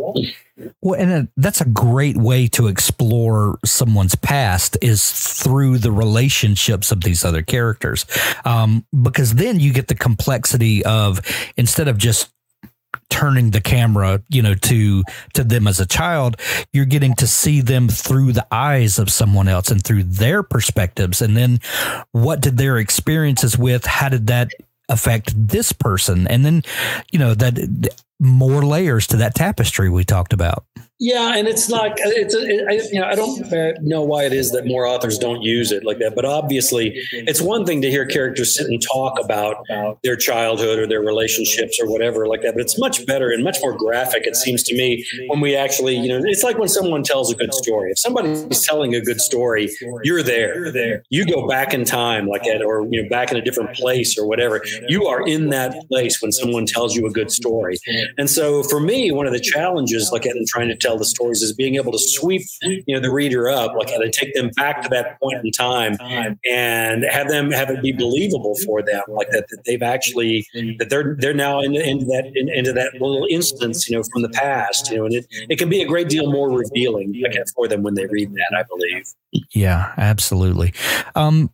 Well, 0.83 1.00
and 1.00 1.28
that's 1.37 1.61
a 1.61 1.66
great 1.66 2.16
way 2.16 2.47
to 2.49 2.66
explore 2.66 3.59
someone's 3.64 4.14
past 4.14 4.76
is 4.83 5.11
through 5.11 5.78
the 5.78 5.92
relationships 5.92 6.92
of 6.92 7.02
these 7.02 7.25
other 7.25 7.42
characters, 7.42 8.07
um, 8.45 8.85
because 9.02 9.35
then 9.35 9.61
you 9.61 9.73
get 9.73 9.88
the 9.88 9.95
complexity 9.95 10.85
of 10.85 11.21
instead 11.57 11.88
of 11.88 11.99
just 11.99 12.30
turning 13.09 13.50
the 13.50 13.61
camera 13.61 14.23
you 14.28 14.42
know 14.42 14.54
to 14.54 15.02
to 15.35 15.45
them 15.45 15.66
as 15.66 15.80
a 15.80 15.87
child 15.87 16.37
you're 16.73 16.85
getting 16.85 17.14
to 17.14 17.26
see 17.26 17.61
them 17.61 17.88
through 17.88 18.33
the 18.33 18.47
eyes 18.52 18.99
of 18.99 19.11
someone 19.11 19.49
else 19.49 19.71
and 19.71 19.83
through 19.83 20.02
their 20.02 20.42
perspectives. 20.42 21.21
And 21.21 21.37
then 21.37 21.61
what 22.12 22.40
did 22.40 22.57
their 22.57 22.78
experiences 22.78 23.59
with 23.59 23.85
how 23.85 24.09
did 24.09 24.28
that 24.28 24.50
affect 24.88 25.33
this 25.37 25.73
person? 25.73 26.26
And 26.26 26.45
then 26.45 26.62
you 27.12 27.19
know 27.19 27.35
that 27.35 27.54
more 28.21 28.65
layers 28.65 29.07
to 29.09 29.17
that 29.17 29.35
tapestry 29.35 29.89
we 29.89 30.05
talked 30.05 30.33
about 30.33 30.65
Yeah, 31.00 31.35
and 31.35 31.49
it's 31.49 31.71
like 31.71 31.95
it's 31.97 32.35
a, 32.35 32.40
it, 32.47 32.69
I, 32.69 32.88
you 32.92 33.00
know 33.00 33.07
I 33.07 33.14
don't 33.14 33.83
know 33.83 34.02
why 34.02 34.25
it 34.25 34.35
is 34.35 34.52
that 34.52 34.66
more 34.66 34.87
authors 34.87 35.19
don't 35.19 35.40
use 35.40 35.73
it 35.73 35.83
like 35.83 35.99
that, 36.00 36.14
but 36.14 36.26
obviously 36.26 36.92
it's 37.12 37.40
one 37.40 37.64
thing 37.64 37.80
to 37.80 37.90
hear 37.90 38.04
characters 38.04 38.54
sit 38.54 38.66
and 38.66 38.80
talk 38.83 39.19
about 39.19 39.64
their 40.04 40.16
childhood 40.16 40.78
or 40.78 40.87
their 40.87 41.00
relationships 41.00 41.80
or 41.80 41.90
whatever 41.90 42.26
like 42.26 42.42
that, 42.42 42.52
but 42.52 42.61
it's 42.61 42.78
much 42.78 43.07
better 43.07 43.30
and 43.30 43.42
much 43.42 43.57
more 43.62 43.75
graphic. 43.75 44.26
It 44.26 44.37
seems 44.37 44.62
to 44.64 44.76
me 44.76 45.06
when 45.28 45.41
we 45.41 45.56
actually 45.56 45.97
you 45.97 46.08
know 46.08 46.21
it's 46.23 46.43
like 46.43 46.58
when 46.58 46.69
someone 46.69 47.02
tells 47.02 47.32
a 47.32 47.34
good 47.34 47.54
story. 47.54 47.93
If 47.93 47.99
somebody's 47.99 48.60
telling 48.60 48.95
a 48.95 49.00
good 49.00 49.23
story, 49.23 49.71
you're 50.04 50.23
there. 50.23 51.02
You 51.08 51.25
go 51.25 51.49
back 51.49 51.73
in 51.73 51.86
time 51.86 52.26
like 52.26 52.43
that, 52.43 52.60
or 52.63 52.86
you 52.91 53.02
know 53.02 53.08
back 53.08 53.30
in 53.32 53.39
a 53.39 53.43
different 53.43 53.75
place 53.75 54.19
or 54.19 54.26
whatever. 54.26 54.60
You 54.86 55.06
are 55.06 55.26
in 55.26 55.49
that 55.49 55.89
place 55.89 56.21
when 56.21 56.30
someone 56.30 56.67
tells 56.67 56.95
you 56.95 57.06
a 57.06 57.10
good 57.10 57.30
story. 57.30 57.78
And 58.19 58.28
so 58.28 58.63
for 58.65 58.80
me, 58.80 59.10
one 59.13 59.26
of 59.26 59.32
the 59.32 59.41
challenges, 59.41 60.10
like 60.13 60.26
in 60.26 60.45
trying 60.47 60.69
to 60.69 60.76
tell 60.76 60.90
the 60.99 61.05
stories, 61.05 61.43
is 61.43 61.53
being 61.53 61.76
able 61.76 61.93
to 61.93 61.99
sweep, 61.99 62.43
you 62.63 62.95
know, 62.95 63.00
the 63.00 63.11
reader 63.11 63.49
up, 63.49 63.75
like 63.75 63.89
to 63.89 64.11
take 64.11 64.35
them 64.35 64.50
back 64.57 64.83
to 64.83 64.89
that 64.89 65.21
point 65.21 65.45
in 65.45 65.50
time, 65.50 65.97
and 66.45 67.05
have 67.05 67.29
them 67.29 67.50
have 67.50 67.71
it 67.71 67.83
be 67.83 67.93
believable 67.93 68.57
for 68.65 68.83
them, 68.83 69.03
like 69.09 69.29
that, 69.31 69.47
that 69.50 69.63
they've 69.67 69.83
actually 69.83 70.47
that 70.79 70.89
they're 70.91 71.17
they're 71.19 71.35
now 71.35 71.61
in, 71.61 71.75
into 71.75 72.05
that 72.07 72.31
in, 72.35 72.49
into 72.49 72.73
that 72.73 72.95
little 72.95 73.26
instance, 73.31 73.89
you 73.89 73.97
know, 73.97 74.03
from 74.13 74.23
the 74.23 74.29
past, 74.31 74.91
you 74.91 74.99
know, 74.99 75.05
and 75.05 75.15
it 75.15 75.26
it 75.49 75.59
can 75.59 75.69
be 75.69 75.83
a 75.83 75.87
great 75.87 76.09
deal 76.09 76.31
more 76.31 76.50
revealing 76.50 77.21
like, 77.23 77.37
for 77.55 77.69
them 77.69 77.83
when 77.83 77.95
they 77.95 78.07
read 78.07 78.33
that, 78.33 78.57
I 78.59 78.63
believe. 78.63 79.07
Yeah, 79.53 79.93
absolutely. 79.97 80.75
Um, 81.15 81.50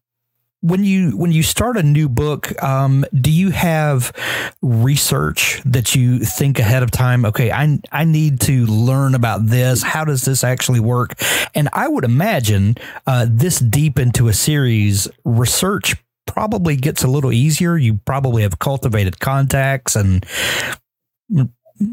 when 0.60 0.84
you 0.84 1.16
when 1.16 1.32
you 1.32 1.42
start 1.42 1.76
a 1.76 1.82
new 1.82 2.08
book, 2.08 2.60
um, 2.62 3.04
do 3.18 3.30
you 3.30 3.50
have 3.50 4.12
research 4.62 5.60
that 5.64 5.94
you 5.94 6.18
think 6.20 6.58
ahead 6.58 6.82
of 6.82 6.90
time? 6.90 7.24
Okay, 7.24 7.50
I 7.50 7.78
I 7.92 8.04
need 8.04 8.40
to 8.42 8.66
learn 8.66 9.14
about 9.14 9.46
this. 9.46 9.82
How 9.82 10.04
does 10.04 10.24
this 10.24 10.42
actually 10.42 10.80
work? 10.80 11.14
And 11.54 11.68
I 11.72 11.88
would 11.88 12.04
imagine 12.04 12.76
uh, 13.06 13.26
this 13.28 13.58
deep 13.58 13.98
into 13.98 14.28
a 14.28 14.32
series, 14.32 15.08
research 15.24 15.94
probably 16.26 16.76
gets 16.76 17.04
a 17.04 17.08
little 17.08 17.32
easier. 17.32 17.76
You 17.76 18.00
probably 18.04 18.42
have 18.42 18.58
cultivated 18.58 19.20
contacts 19.20 19.96
and. 19.96 20.24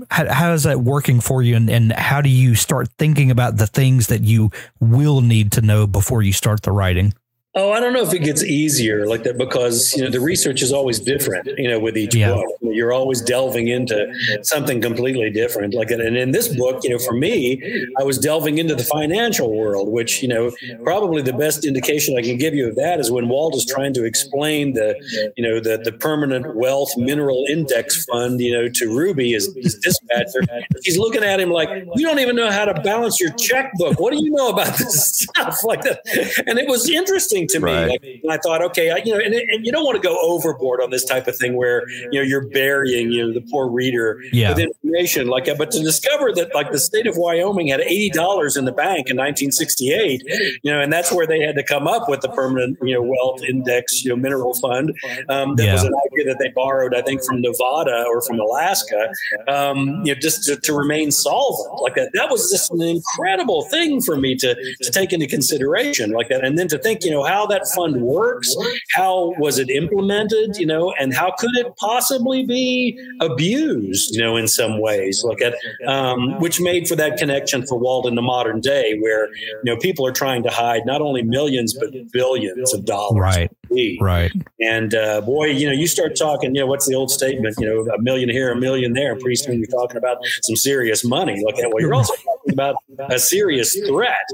How, 0.10 0.32
how 0.32 0.54
is 0.54 0.64
that 0.64 0.80
working 0.80 1.20
for 1.20 1.42
you, 1.42 1.58
and, 1.58 1.70
and 1.70 1.92
how 1.92 2.22
do 2.22 2.30
you 2.30 2.56
start 2.56 2.88
thinking 2.98 3.30
about 3.30 3.58
the 3.58 3.68
things 3.68 4.08
that 4.08 4.22
you 4.22 4.50
will 4.80 5.20
need 5.20 5.52
to 5.54 5.62
know 5.62 5.86
before 5.88 6.22
you 6.22 6.32
start 6.32 6.62
the 6.62 6.72
writing? 6.72 7.14
Oh, 7.56 7.72
I 7.72 7.80
don't 7.80 7.94
know 7.94 8.02
if 8.02 8.12
it 8.16 8.20
gets 8.24 8.44
easier 8.44 9.06
like 9.06 9.22
that 9.26 9.38
because 9.38 9.94
you 9.96 10.04
know 10.04 10.10
the 10.10 10.20
research 10.20 10.64
is 10.64 10.74
always 10.74 11.00
different. 11.00 11.48
You 11.60 11.70
know, 11.70 11.80
with 11.80 11.96
each 11.96 12.16
Yeah. 12.16 12.34
book, 12.34 12.46
you're 12.62 12.92
always 12.92 13.22
delving 13.22 13.68
into 13.68 14.12
something 14.42 14.82
completely 14.82 15.30
different. 15.30 15.76
Like, 15.76 15.92
and 15.92 16.02
in 16.18 16.32
this 16.32 16.48
book, 16.48 16.80
you 16.84 16.90
know, 16.90 16.98
for 16.98 17.14
me, 17.14 17.62
I 18.00 18.04
was 18.04 18.18
delving 18.18 18.58
into 18.58 18.74
the 18.74 18.84
financial 18.84 19.56
world, 19.56 19.90
which 19.90 20.24
you 20.24 20.28
know, 20.30 20.52
probably 20.84 21.22
the 21.22 21.34
best 21.34 21.64
indication 21.64 22.18
I 22.18 22.24
can 22.24 22.38
give 22.38 22.56
you 22.56 22.70
of 22.70 22.76
that 22.78 23.00
is 23.00 23.12
when 23.12 23.30
Walt 23.30 23.56
is 23.56 23.66
trying 23.68 23.94
to 23.94 24.04
explain 24.04 24.74
the, 24.74 24.96
you 25.38 25.44
know, 25.48 25.60
the 25.60 25.78
the 25.78 25.92
permanent 25.92 26.56
wealth 26.56 26.90
mineral 26.98 27.46
index 27.48 28.04
fund, 28.06 28.40
you 28.42 28.52
know, 28.52 28.68
to 28.68 28.88
Ruby, 28.88 29.34
his, 29.34 29.54
his 29.62 29.76
dispatcher. 29.76 30.42
He's 30.84 30.98
looking 30.98 31.24
at 31.24 31.40
him 31.40 31.52
like, 31.52 31.70
you 31.96 32.04
don't 32.08 32.18
even 32.20 32.36
know 32.36 32.50
how 32.50 32.66
to 32.66 32.74
balance 32.82 33.20
your 33.20 33.32
checkbook. 33.34 34.00
What 34.00 34.12
do 34.12 34.24
you 34.24 34.32
know 34.32 34.50
about 34.50 34.76
this 34.80 35.28
stuff 35.36 35.64
like 35.64 35.84
that? 35.84 36.00
And 36.48 36.58
it 36.58 36.68
was 36.68 36.90
interesting 36.90 37.43
to 37.48 37.60
me. 37.60 37.72
Right. 37.72 37.90
Like, 37.90 38.04
and 38.24 38.32
I 38.32 38.38
thought, 38.38 38.62
okay, 38.64 38.92
I, 38.92 38.98
you 38.98 39.14
know, 39.14 39.20
and, 39.20 39.34
and 39.34 39.66
you 39.66 39.72
don't 39.72 39.84
want 39.86 40.02
to 40.02 40.08
go 40.08 40.18
overboard 40.22 40.82
on 40.82 40.90
this 40.90 41.06
type 41.06 41.28
of 41.28 41.38
thing 41.38 41.56
where 41.56 41.88
you 41.90 42.20
know 42.20 42.22
you're 42.22 42.48
burying 42.50 43.12
you 43.12 43.26
know 43.28 43.34
the 43.34 43.42
poor 43.52 43.70
reader 43.70 44.20
Yeah. 44.32 44.50
with 44.50 44.60
information 44.60 45.28
like 45.28 45.46
that. 45.46 45.58
But 45.58 45.72
to 45.72 45.80
discover 45.84 46.32
that 46.34 46.54
like 46.54 46.72
the 46.72 46.80
state 46.80 47.08
of 47.08 47.16
Wyoming 47.18 47.68
had 47.68 47.82
eighty 47.82 48.10
dollars 48.10 48.58
in 48.58 48.66
the 48.66 48.72
bank 48.72 49.10
in 49.10 49.18
1968, 49.18 50.22
you 50.64 50.72
know, 50.72 50.80
and 50.80 50.92
that's 50.92 51.12
where 51.12 51.26
they 51.28 51.40
had 51.42 51.56
to 51.56 51.64
come 51.64 51.88
up 51.88 52.10
with 52.10 52.22
the 52.22 52.30
permanent 52.30 52.78
you 52.84 52.94
know 52.94 53.02
wealth 53.02 53.42
index 53.44 54.04
you 54.04 54.10
know 54.10 54.16
mineral 54.16 54.54
fund. 54.56 54.94
Um, 55.30 55.56
that 55.56 55.72
was 55.74 55.84
an 55.84 55.94
idea 56.12 56.26
that 56.32 56.38
they 56.40 56.50
borrowed, 56.50 56.94
I 56.96 57.02
think, 57.02 57.24
from 57.24 57.42
Nevada 57.42 58.06
or 58.08 58.22
from 58.22 58.40
Alaska, 58.40 59.10
um, 59.48 60.02
you 60.06 60.14
know, 60.14 60.20
just 60.20 60.44
to, 60.46 60.56
to 60.58 60.74
remain 60.74 61.12
solvent 61.12 61.82
like 61.82 61.96
that. 61.96 62.10
That 62.14 62.30
was 62.30 62.50
just 62.52 62.72
an 62.72 62.82
incredible 62.82 63.64
thing 63.66 64.02
for 64.02 64.16
me 64.18 64.36
to 64.38 64.56
to 64.82 64.92
take 64.92 65.14
into 65.14 65.28
consideration 65.28 66.12
like 66.12 66.30
that, 66.30 66.44
and 66.44 66.58
then 66.58 66.68
to 66.70 66.78
think, 66.78 67.04
you 67.04 67.12
know, 67.12 67.24
how 67.24 67.33
that 67.48 67.64
fund 67.76 68.02
works, 68.02 68.56
how 68.94 69.34
was 69.38 69.60
it 69.60 69.70
implemented, 69.70 70.56
you 70.58 70.66
know, 70.66 70.94
and 71.00 71.14
how 71.14 71.32
could 71.38 71.56
it 71.56 71.76
possibly 71.78 72.46
be 72.46 72.98
abused, 73.20 74.16
you 74.16 74.22
know, 74.22 74.38
in 74.38 74.48
some 74.48 74.80
ways, 74.80 75.24
like 75.26 75.42
at, 75.42 75.54
um, 75.88 76.40
which 76.40 76.62
made 76.62 76.88
for 76.88 76.96
that 76.96 77.18
connection 77.18 77.66
for 77.68 77.78
Walden 77.78 78.14
in 78.14 78.16
the 78.16 78.22
modern 78.22 78.60
day, 78.62 78.98
where 79.00 79.28
you 79.36 79.64
know 79.66 79.78
people 79.78 80.06
are 80.06 80.12
trying 80.12 80.44
to 80.44 80.50
hide 80.50 80.86
not 80.86 81.02
only 81.02 81.24
millions 81.24 81.74
but 81.74 81.90
billions 82.12 82.74
of 82.74 82.86
dollars. 82.86 83.20
Right. 83.20 83.52
Right. 84.00 84.32
And 84.62 84.94
uh, 84.94 85.22
boy, 85.22 85.46
you 85.48 85.66
know, 85.66 85.74
you 85.74 85.88
start 85.88 86.16
talking, 86.16 86.54
you 86.54 86.62
know, 86.62 86.68
what's 86.68 86.88
the 86.88 86.94
old 86.94 87.10
statement? 87.10 87.56
You 87.60 87.66
know, 87.66 87.94
a 87.94 88.00
million 88.00 88.30
here, 88.30 88.52
a 88.52 88.56
million 88.56 88.94
there. 88.94 89.14
And 89.14 89.20
pretty 89.20 89.36
soon 89.38 89.58
you're 89.58 89.66
talking 89.66 89.98
about 89.98 90.18
some 90.44 90.56
serious 90.56 91.04
money. 91.04 91.42
Like 91.44 91.56
that. 91.56 91.72
Well, 91.74 91.82
you're 91.82 91.96
also 91.96 92.14
talking 92.14 92.54
about 92.54 92.76
a 93.10 93.18
serious 93.18 93.76
threat, 93.88 94.26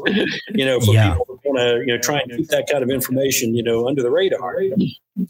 you 0.50 0.66
know, 0.66 0.82
for 0.82 0.94
Yeah. 0.94 1.12
people 1.14 1.29
to, 1.60 1.80
you 1.86 1.94
know, 1.94 1.98
try 2.00 2.20
and 2.20 2.32
keep 2.32 2.48
that 2.50 2.68
kind 2.72 2.84
of 2.84 2.90
information, 2.90 3.56
you 3.56 3.64
know, 3.64 3.88
under 3.88 4.02
the 4.02 4.12
radar. 4.12 4.62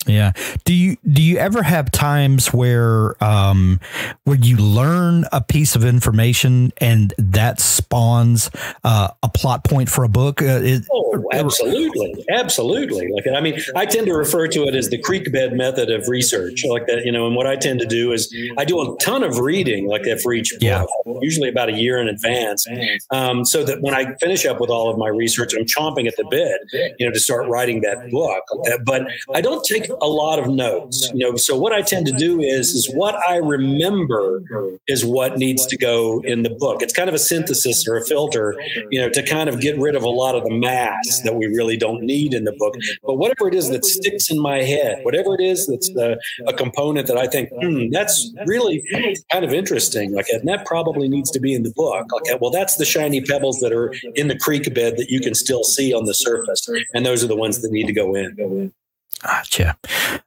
Yeah. 0.10 0.32
Do 0.66 0.74
you 0.74 0.98
do 1.12 1.22
you 1.22 1.38
ever 1.38 1.62
have 1.64 1.92
times 1.92 2.48
where 2.54 3.22
um 3.24 3.80
where 4.24 4.38
you 4.38 4.58
learn 4.58 5.26
a 5.32 5.42
piece 5.42 5.76
of 5.76 5.86
information 5.86 6.72
and 6.78 7.14
that 7.18 7.60
spawns 7.60 8.50
uh, 8.84 9.10
a 9.24 9.30
plot 9.30 9.64
point 9.64 9.90
for 9.90 10.04
a 10.04 10.10
book? 10.10 10.42
Uh, 10.42 10.60
it, 10.64 10.84
Oh, 10.92 11.28
absolutely, 11.34 12.24
absolutely. 12.32 13.10
Like, 13.12 13.26
I 13.36 13.42
mean, 13.42 13.60
I 13.76 13.86
tend 13.86 14.06
to 14.08 14.14
refer 14.14 14.48
to 14.48 14.64
it 14.68 14.76
as 14.76 14.90
the 14.90 14.98
creek 15.00 15.32
bed 15.32 15.54
method 15.54 15.90
of 15.90 16.08
research, 16.08 16.64
like 16.66 16.86
that. 16.88 17.04
You 17.04 17.12
know, 17.12 17.26
and 17.28 17.36
what 17.36 17.48
I 17.48 17.56
tend 17.56 17.80
to 17.80 17.86
do 17.88 18.12
is 18.12 18.34
I 18.58 18.66
do 18.66 18.80
a 18.82 18.96
ton 19.00 19.24
of 19.24 19.40
reading, 19.40 19.88
like 19.88 20.04
that 20.04 20.22
for 20.22 20.34
each 20.34 20.52
book, 20.52 20.62
Yeah. 20.62 20.86
usually 21.22 21.50
about 21.50 21.70
a 21.70 21.74
year 21.74 21.98
in 22.00 22.08
advance, 22.08 22.66
um, 23.12 23.44
so 23.46 23.64
that 23.64 23.82
when 23.82 23.94
I 23.94 24.14
finish 24.20 24.46
up 24.46 24.60
with 24.60 24.70
all 24.70 24.90
of 24.90 24.98
my 24.98 25.08
research, 25.08 25.54
I'm 25.56 25.66
chomping 25.66 26.08
at 26.08 26.16
the 26.18 26.26
bit, 26.30 26.94
you 27.00 27.06
know, 27.06 27.12
to 27.12 27.20
start 27.20 27.48
writing 27.48 27.82
that 27.82 28.10
book. 28.12 28.44
Uh, 28.68 28.78
But 28.86 29.08
I 29.34 29.42
don't 29.42 29.64
take 29.66 29.90
a 30.02 30.08
lot 30.08 30.40
of 30.40 30.48
notes, 30.48 31.10
you 31.14 31.20
know. 31.20 31.36
So 31.36 31.58
what 31.58 31.74
I 31.74 31.82
tend 31.82 32.06
to 32.08 32.12
do 32.12 32.42
is 32.42 32.70
is 32.70 32.92
what 32.94 33.16
I 33.28 33.38
remember 33.38 34.42
is 34.88 35.06
what 35.06 35.38
needs 35.38 35.66
to 35.68 35.78
go 35.78 36.22
in 36.22 36.44
the 36.44 36.50
book. 36.50 36.82
It's 36.82 36.94
kind 36.94 37.10
of 37.10 37.16
a 37.16 37.20
synthesis 37.20 37.88
or 37.88 37.98
a 37.98 38.06
filter, 38.06 38.56
you 38.90 39.00
know, 39.00 39.10
to 39.10 39.24
kind 39.24 39.50
of 39.50 39.62
get 39.62 39.78
rid 39.78 39.96
of 39.96 40.04
a 40.04 40.10
lot 40.10 40.36
of 40.36 40.44
the 40.44 40.54
mass 40.54 41.22
that 41.24 41.36
we 41.36 41.48
really 41.48 41.78
don't 41.78 42.04
need 42.04 42.34
in 42.34 42.44
the 42.44 42.54
book. 42.54 42.76
But 43.04 43.16
whatever 43.16 43.48
it 43.48 43.54
is 43.54 43.70
that 43.70 43.86
sticks 43.86 44.30
in 44.30 44.40
my 44.40 44.62
head, 44.62 45.04
whatever 45.04 45.36
it 45.36 45.42
is 45.42 45.68
that's 45.68 45.90
the, 45.90 46.20
a 46.48 46.54
component 46.54 47.08
that 47.08 47.18
I 47.18 47.28
think, 47.28 47.50
hmm, 47.62 47.90
that's 47.90 48.32
really 48.46 48.84
kind 49.32 49.46
of 49.46 49.54
interesting. 49.54 50.14
Like, 50.14 50.28
and 50.30 50.48
that 50.48 50.66
probably 50.66 51.10
needs 51.10 51.32
to 51.32 51.40
be 51.40 51.54
in 51.54 51.64
the 51.64 51.72
book. 51.72 52.12
Okay, 52.14 52.38
well, 52.40 52.52
that's 52.52 52.78
the 52.78 52.86
shiny 52.86 53.22
pebbles 53.22 53.60
that 53.60 53.72
are 53.72 53.94
in 54.16 54.28
the 54.28 54.38
creek 54.38 54.74
bed 54.74 54.98
that 54.98 55.10
you 55.10 55.20
can 55.20 55.34
still 55.34 55.64
see 55.64 55.94
on 55.94 56.06
the 56.06 56.14
surface, 56.14 56.68
and 56.94 57.06
those 57.06 57.24
are 57.24 57.28
the 57.28 57.36
ones 57.36 57.62
that 57.62 57.72
need 57.72 57.88
to 57.88 57.94
go 57.94 58.16
in. 58.16 58.74
Gotcha. 59.22 59.78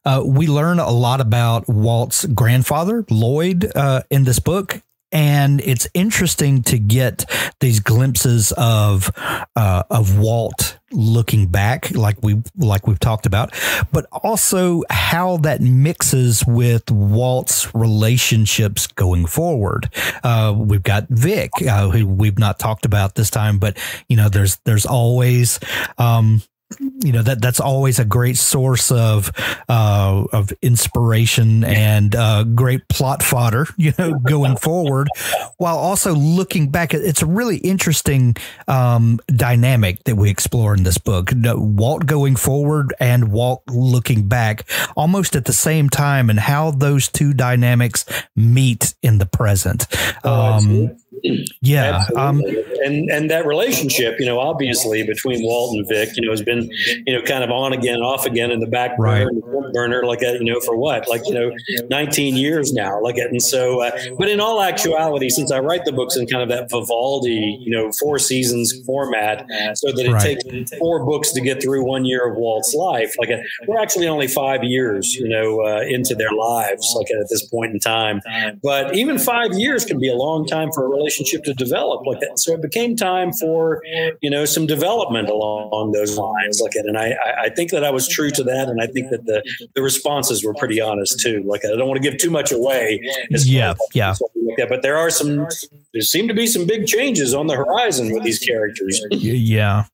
Uh, 0.05 0.22
we 0.24 0.46
learn 0.46 0.78
a 0.78 0.90
lot 0.90 1.20
about 1.20 1.68
Walt's 1.68 2.24
grandfather, 2.26 3.05
Lloyd, 3.11 3.70
uh, 3.74 4.02
in 4.11 4.24
this 4.24 4.38
book. 4.38 4.83
And 5.14 5.61
it's 5.61 5.87
interesting 5.92 6.62
to 6.62 6.78
get 6.78 7.26
these 7.61 7.81
glimpses 7.81 8.50
of 8.57 9.11
uh, 9.55 9.83
of 9.90 10.18
Walt 10.18 10.78
looking 10.90 11.46
back, 11.48 11.90
like 11.90 12.16
we 12.22 12.40
like 12.57 12.87
we've 12.87 12.98
talked 12.98 13.26
about, 13.26 13.55
but 13.92 14.07
also 14.11 14.83
how 14.88 15.37
that 15.38 15.61
mixes 15.61 16.44
with 16.46 16.90
Walt's 16.90 17.74
relationships 17.74 18.87
going 18.87 19.26
forward. 19.26 19.90
Uh, 20.24 20.55
we've 20.57 20.83
got 20.83 21.09
Vic, 21.11 21.50
uh, 21.68 21.90
who 21.90 22.07
we've 22.07 22.38
not 22.38 22.59
talked 22.59 22.87
about 22.87 23.14
this 23.14 23.28
time, 23.28 23.59
but 23.59 23.76
you 24.09 24.16
know, 24.16 24.31
there's 24.31 24.57
there's 24.64 24.87
always 24.87 25.61
um, 25.98 26.42
you 26.81 27.13
know 27.13 27.23
that 27.23 27.41
that's 27.41 27.61
always 27.61 27.99
a 27.99 28.05
great 28.05 28.37
source 28.37 28.91
of 28.91 29.31
uh, 29.69 30.25
of 30.33 30.53
inspiration 30.63 31.65
and 31.65 32.15
uh, 32.15 32.45
great 32.45 32.87
plot 32.89 33.23
fodder. 33.23 33.67
You 33.83 33.93
know, 33.99 34.15
going 34.15 34.57
forward, 34.57 35.09
while 35.57 35.77
also 35.77 36.15
looking 36.15 36.71
back. 36.71 36.95
It's 36.95 37.23
a 37.23 37.27
really 37.27 37.57
interesting 37.57 38.37
um, 38.69 39.19
dynamic 39.27 40.05
that 40.05 40.15
we 40.15 40.31
explore 40.31 40.75
in 40.75 40.85
this 40.85 40.99
book. 40.99 41.31
Walt 41.35 42.07
going 42.07 42.37
forward 42.37 42.95
and 43.01 43.33
Walt 43.33 43.63
looking 43.69 44.29
back, 44.29 44.69
almost 44.97 45.35
at 45.35 45.47
the 45.47 45.53
same 45.53 45.89
time, 45.89 46.31
and 46.31 46.39
how 46.39 46.71
those 46.71 47.09
two 47.09 47.33
dynamics 47.33 48.05
meet 48.37 48.95
in 49.03 49.19
the 49.19 49.27
present. 49.27 49.87
Um, 50.25 50.97
yeah, 51.61 52.05
um, 52.17 52.41
and 52.85 53.09
and 53.11 53.31
that 53.31 53.47
relationship, 53.47 54.17
you 54.19 54.27
know, 54.27 54.39
obviously 54.41 55.03
between 55.05 55.43
Walt 55.43 55.77
and 55.77 55.87
Vic, 55.89 56.11
you 56.17 56.25
know, 56.25 56.33
has 56.33 56.43
been, 56.43 56.69
you 57.07 57.13
know, 57.15 57.23
kind 57.23 57.45
of 57.45 57.51
on 57.51 57.73
again, 57.73 57.99
off 58.01 58.27
again 58.27 58.51
in 58.51 58.61
the 58.61 58.67
back 58.67 58.93
Right. 58.99 59.25
burner, 59.25 59.41
front 59.53 59.73
burner, 59.73 60.05
like 60.05 60.21
you 60.23 60.45
know, 60.45 60.61
for 60.61 60.77
what, 60.77 61.09
like 61.09 61.23
you 61.27 61.35
know, 61.35 61.51
19 61.91 62.37
years 62.37 62.73
now, 62.73 63.01
like 63.01 63.17
it. 63.17 63.31
And 63.31 63.41
so, 63.43 63.81
uh, 63.83 63.91
but 64.19 64.29
in 64.29 64.41
all 64.41 64.61
actuality, 64.63 65.29
since 65.29 65.51
I 65.53 65.59
write 65.61 65.85
the 65.85 65.93
books 65.93 66.17
in 66.17 66.27
kind 66.27 66.43
of 66.43 66.49
that 66.49 66.69
Vivaldi, 66.71 67.59
you 67.61 67.71
know, 67.71 67.91
four 68.01 68.19
seasons 68.19 68.75
format, 68.85 69.47
so 69.75 69.93
that 69.93 70.05
it 70.05 70.13
Right. 70.13 70.39
takes 70.39 70.71
four 70.79 71.05
books 71.07 71.33
to 71.33 71.41
get 71.41 71.63
through 71.63 71.85
one 71.85 72.05
year 72.05 72.29
of 72.31 72.37
Walt's 72.37 72.75
life, 72.75 73.15
like 73.19 73.31
uh, 73.31 73.37
we're 73.67 73.81
actually 73.81 74.09
only 74.09 74.27
five 74.27 74.63
years, 74.65 75.15
you 75.15 75.29
know, 75.29 75.65
uh, 75.65 75.81
into 75.83 76.15
their 76.15 76.33
lives, 76.33 76.93
like 76.99 77.07
at 77.11 77.29
this 77.31 77.47
point 77.49 77.73
in 77.73 77.79
time. 77.79 78.21
But 78.63 78.95
even 78.97 79.19
five 79.19 79.53
years 79.55 79.85
can 79.85 79.99
be 80.01 80.09
a 80.09 80.15
long 80.17 80.47
time 80.47 80.71
for 80.75 80.85
a 80.85 80.89
relationship 80.89 81.12
to 81.16 81.55
develop 81.55 82.05
like 82.07 82.20
that. 82.20 82.38
So 82.38 82.55
it 82.55 82.62
became 82.62 82.96
time 82.96 83.33
for, 83.33 83.83
you 84.20 84.31
know, 84.31 84.44
some 84.44 84.66
development 84.66 85.29
along 85.29 85.92
those 85.92 86.16
lines. 86.16 86.61
Like 86.61 86.77
it. 86.77 86.87
And 86.87 86.98
I, 86.98 87.14
I- 87.38 87.51
think 87.53 87.70
that 87.72 87.85
I 87.85 87.90
was 87.90 88.09
true 88.09 88.31
to 88.31 88.42
that. 88.44 88.68
And 88.68 88.81
I 88.81 88.87
think 88.87 89.11
that 89.11 89.27
the, 89.27 89.42
the 89.75 89.83
responses 89.83 90.42
were 90.42 90.55
pretty 90.55 90.81
honest 90.81 91.20
too. 91.20 91.42
Like 91.44 91.64
I 91.64 91.68
don't 91.77 91.87
want 91.87 92.03
to 92.03 92.11
give 92.11 92.18
too 92.18 92.31
much 92.31 92.51
away. 92.51 93.01
as 93.33 93.48
Yeah, 93.48 93.75
yeah. 93.94 94.14
Like 94.35 94.57
that. 94.57 94.68
But 94.70 94.81
there 94.83 94.96
are 94.96 95.11
some, 95.11 95.46
there 95.92 96.01
seem 96.03 96.29
to 96.29 96.35
be 96.35 96.46
some 96.46 96.66
big 96.66 96.87
changes 96.87 97.35
on 97.35 97.46
the 97.46 97.55
horizon 97.55 98.12
with 98.12 98.22
these 98.22 98.38
characters. 98.38 99.05
Yeah. 99.11 99.85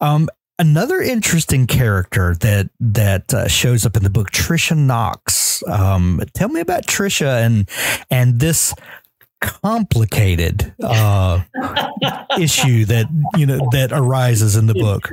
Um, 0.00 0.28
another 0.58 1.00
interesting 1.00 1.66
character 1.66 2.34
that 2.40 2.70
that 2.80 3.34
uh, 3.34 3.48
shows 3.48 3.84
up 3.84 3.96
in 3.96 4.02
the 4.02 4.10
book, 4.10 4.30
Trisha 4.30 4.76
Knox. 4.76 5.62
Um, 5.68 6.22
tell 6.34 6.48
me 6.48 6.60
about 6.60 6.86
Trisha 6.86 7.44
and 7.44 7.68
and 8.10 8.40
this 8.40 8.74
complicated 9.44 10.74
uh, 10.82 11.40
issue 12.38 12.84
that 12.86 13.06
you 13.36 13.46
know 13.46 13.58
that 13.72 13.90
arises 13.92 14.56
in 14.56 14.66
the 14.66 14.74
book. 14.74 15.08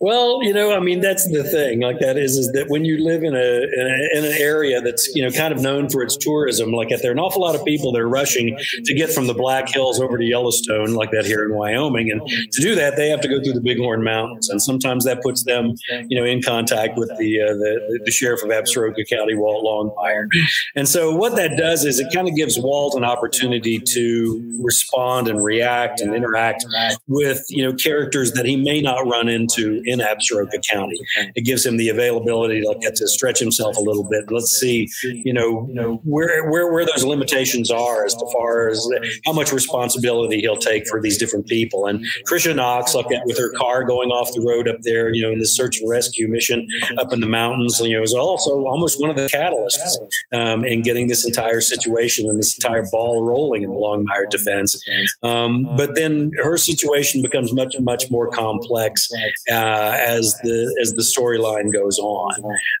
Well, 0.00 0.42
you 0.42 0.52
know, 0.52 0.74
I 0.74 0.80
mean, 0.80 1.00
that's 1.00 1.30
the 1.30 1.44
thing. 1.44 1.80
Like 1.80 2.00
that 2.00 2.16
is, 2.16 2.36
is 2.36 2.52
that 2.52 2.68
when 2.68 2.84
you 2.84 2.98
live 3.04 3.22
in 3.22 3.34
a, 3.34 3.38
in 3.38 3.86
a 3.86 4.18
in 4.18 4.24
an 4.24 4.36
area 4.38 4.80
that's 4.80 5.14
you 5.14 5.22
know 5.22 5.30
kind 5.30 5.52
of 5.52 5.60
known 5.60 5.88
for 5.88 6.02
its 6.02 6.16
tourism, 6.16 6.72
like 6.72 6.88
there 6.88 7.10
are 7.10 7.12
an 7.12 7.18
awful 7.18 7.42
lot 7.42 7.54
of 7.54 7.64
people 7.64 7.92
that 7.92 8.00
are 8.00 8.08
rushing 8.08 8.58
to 8.84 8.94
get 8.94 9.10
from 9.10 9.26
the 9.26 9.34
Black 9.34 9.68
Hills 9.68 10.00
over 10.00 10.18
to 10.18 10.24
Yellowstone, 10.24 10.94
like 10.94 11.10
that 11.10 11.26
here 11.26 11.44
in 11.44 11.54
Wyoming, 11.54 12.10
and 12.10 12.26
to 12.26 12.62
do 12.62 12.74
that, 12.74 12.96
they 12.96 13.08
have 13.08 13.20
to 13.20 13.28
go 13.28 13.42
through 13.42 13.54
the 13.54 13.60
Bighorn 13.60 14.02
Mountains, 14.02 14.48
and 14.48 14.60
sometimes 14.60 15.04
that 15.04 15.22
puts 15.22 15.44
them, 15.44 15.74
you 16.08 16.18
know, 16.18 16.24
in 16.24 16.42
contact 16.42 16.96
with 16.96 17.10
the 17.18 17.42
uh, 17.42 17.54
the, 17.54 18.00
the 18.04 18.10
sheriff 18.10 18.42
of 18.42 18.50
Absaroka 18.50 19.08
County, 19.08 19.34
Walt 19.34 19.64
Longmire. 19.64 20.26
And 20.74 20.88
so 20.88 21.14
what 21.14 21.36
that 21.36 21.56
does 21.56 21.84
is 21.84 22.00
it 22.00 22.12
kind 22.12 22.28
of 22.28 22.34
gives 22.34 22.58
Walt 22.58 22.94
an 22.94 23.04
opportunity 23.04 23.73
to 23.80 24.60
respond 24.62 25.28
and 25.28 25.42
react 25.42 26.00
and 26.00 26.14
interact 26.14 26.64
with 27.06 27.42
you 27.48 27.62
know 27.62 27.74
characters 27.74 28.32
that 28.32 28.46
he 28.46 28.56
may 28.56 28.80
not 28.80 29.06
run 29.06 29.28
into 29.28 29.82
in 29.84 30.00
Absaroka 30.00 30.62
County. 30.68 30.98
It 31.34 31.44
gives 31.44 31.64
him 31.64 31.76
the 31.76 31.88
availability 31.88 32.60
to, 32.60 32.74
get 32.80 32.96
to 32.96 33.08
stretch 33.08 33.38
himself 33.38 33.76
a 33.76 33.80
little 33.80 34.08
bit. 34.08 34.30
Let's 34.30 34.50
see, 34.50 34.88
you 35.02 35.32
know, 35.32 36.00
where 36.04 36.50
where 36.50 36.72
where 36.72 36.84
those 36.84 37.04
limitations 37.04 37.70
are 37.70 38.04
as 38.04 38.16
far 38.32 38.68
as 38.68 38.86
how 39.24 39.32
much 39.32 39.52
responsibility 39.52 40.40
he'll 40.40 40.56
take 40.56 40.86
for 40.86 41.00
these 41.00 41.18
different 41.18 41.46
people. 41.46 41.86
And 41.86 42.04
Trisha 42.28 42.54
Knox, 42.54 42.94
like 42.94 43.06
with 43.24 43.38
her 43.38 43.52
car 43.52 43.84
going 43.84 44.10
off 44.10 44.32
the 44.32 44.40
road 44.40 44.68
up 44.68 44.80
there, 44.82 45.12
you 45.14 45.22
know, 45.22 45.30
in 45.30 45.38
the 45.38 45.46
search 45.46 45.80
and 45.80 45.88
rescue 45.88 46.28
mission 46.28 46.66
up 46.98 47.12
in 47.12 47.20
the 47.20 47.28
mountains, 47.28 47.80
you 47.80 47.96
know, 47.96 48.02
is 48.02 48.14
also 48.14 48.66
almost 48.66 49.00
one 49.00 49.10
of 49.10 49.16
the 49.16 49.26
catalysts 49.26 49.96
um, 50.32 50.64
in 50.64 50.82
getting 50.82 51.08
this 51.08 51.26
entire 51.26 51.60
situation 51.60 52.28
and 52.28 52.38
this 52.38 52.54
entire 52.56 52.84
ball 52.90 53.24
rolling 53.24 53.63
in 53.64 53.70
the 53.70 53.76
Longmire 53.76 54.28
defense. 54.30 54.82
Um, 55.22 55.64
but 55.76 55.94
then 55.94 56.30
her 56.42 56.56
situation 56.56 57.22
becomes 57.22 57.52
much 57.52 57.74
much 57.80 58.10
more 58.10 58.28
complex 58.30 59.08
uh, 59.50 59.54
as 59.98 60.34
the 60.42 60.76
as 60.80 60.92
the 60.94 61.02
storyline 61.02 61.72
goes 61.72 61.98
on. 61.98 62.34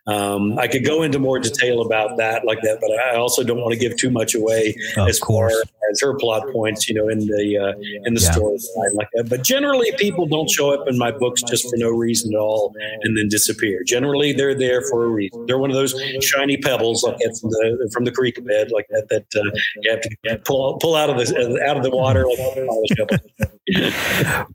Um, 0.06 0.58
I 0.58 0.68
could 0.68 0.84
go 0.84 1.02
into 1.02 1.18
more 1.18 1.38
detail 1.38 1.80
about 1.80 2.16
that 2.18 2.44
like 2.44 2.60
that, 2.62 2.78
but 2.80 2.90
I 2.92 3.16
also 3.16 3.42
don't 3.42 3.58
want 3.60 3.72
to 3.72 3.78
give 3.78 3.96
too 3.96 4.10
much 4.10 4.34
away 4.34 4.74
Of 4.96 5.08
as 5.08 5.18
course. 5.18 5.52
far 5.54 5.62
as 5.90 6.00
her 6.00 6.14
plot 6.18 6.44
points, 6.52 6.88
you 6.88 6.94
know, 6.94 7.08
in 7.08 7.20
the 7.20 7.58
uh, 7.58 7.72
in 8.04 8.14
the 8.14 8.20
Yeah. 8.20 8.32
storyline 8.34 8.94
like 8.94 9.08
that. 9.14 9.28
But 9.28 9.42
generally, 9.42 9.92
people 9.98 10.26
don't 10.26 10.48
show 10.50 10.72
up 10.72 10.86
in 10.88 10.98
my 10.98 11.10
books 11.10 11.42
just 11.42 11.64
for 11.70 11.76
no 11.76 11.90
reason 11.90 12.34
at 12.34 12.38
all 12.38 12.74
and 13.02 13.16
then 13.16 13.28
disappear. 13.28 13.82
Generally, 13.84 14.32
they're 14.34 14.54
there 14.54 14.82
for 14.82 15.04
a 15.04 15.08
reason. 15.08 15.46
They're 15.46 15.58
one 15.58 15.70
of 15.70 15.76
those 15.76 15.94
shiny 16.20 16.56
pebbles 16.56 17.02
like 17.04 17.18
that 17.18 17.38
from 17.40 17.50
the 17.50 17.90
from 17.92 18.04
the 18.04 18.12
creek 18.12 18.44
bed 18.44 18.70
like 18.72 18.86
that 18.90 19.08
that 19.08 19.26
uh, 19.40 19.50
you 19.82 19.90
have 19.90 20.00
to 20.02 20.38
pull 20.44 20.64
pull 20.80 20.94
out 20.94 21.10
of 21.10 21.16
the 21.16 21.62
out 21.66 21.76
of 21.76 21.82
the 21.82 21.90
water. 21.90 22.24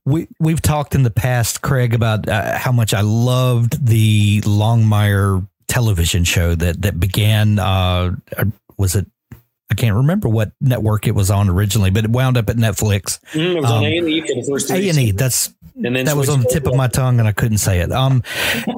We 0.05 0.27
we've 0.39 0.62
talked 0.62 0.93
in 0.95 1.03
the 1.03 1.10
past, 1.12 1.62
Craig, 1.62 1.93
about 1.93 2.27
uh, 2.29 2.58
how 2.58 2.71
much 2.71 2.93
I 2.93 3.01
loved 3.01 3.86
the 3.86 4.41
Longmire 4.41 5.47
television 5.67 6.23
show 6.23 6.55
that 6.55 6.82
that 6.84 6.99
began. 6.99 7.60
Uh, 7.60 8.15
was 8.77 8.95
it 8.95 9.08
I 9.71 9.75
can't 9.75 9.95
remember 9.95 10.27
what 10.27 10.51
network 10.60 11.08
it 11.08 11.13
was 11.13 11.29
on 11.29 11.49
originally, 11.49 11.91
but 11.91 12.05
it 12.05 12.10
wound 12.10 12.38
up 12.38 12.49
at 12.49 12.55
Netflix. 12.55 13.19
Mm, 13.34 13.55
it 13.55 13.62
was 13.62 13.69
um, 13.69 13.77
on 13.77 13.84
A 13.84 13.97
and 13.97 14.10
E 14.10 14.21
for 14.21 14.27
the 14.27 14.47
first 14.49 14.71
A 14.71 14.89
and 14.89 14.97
E. 14.97 15.12
That's 15.12 15.53
and 15.75 15.95
then 15.95 16.05
that 16.05 16.17
was 16.17 16.27
on 16.27 16.41
the 16.41 16.49
tip 16.49 16.67
of 16.67 16.75
my 16.75 16.88
tongue, 16.88 17.19
and 17.19 17.27
I 17.27 17.32
couldn't 17.32 17.60
say 17.60 17.79
it. 17.79 17.91
Um, 17.91 18.23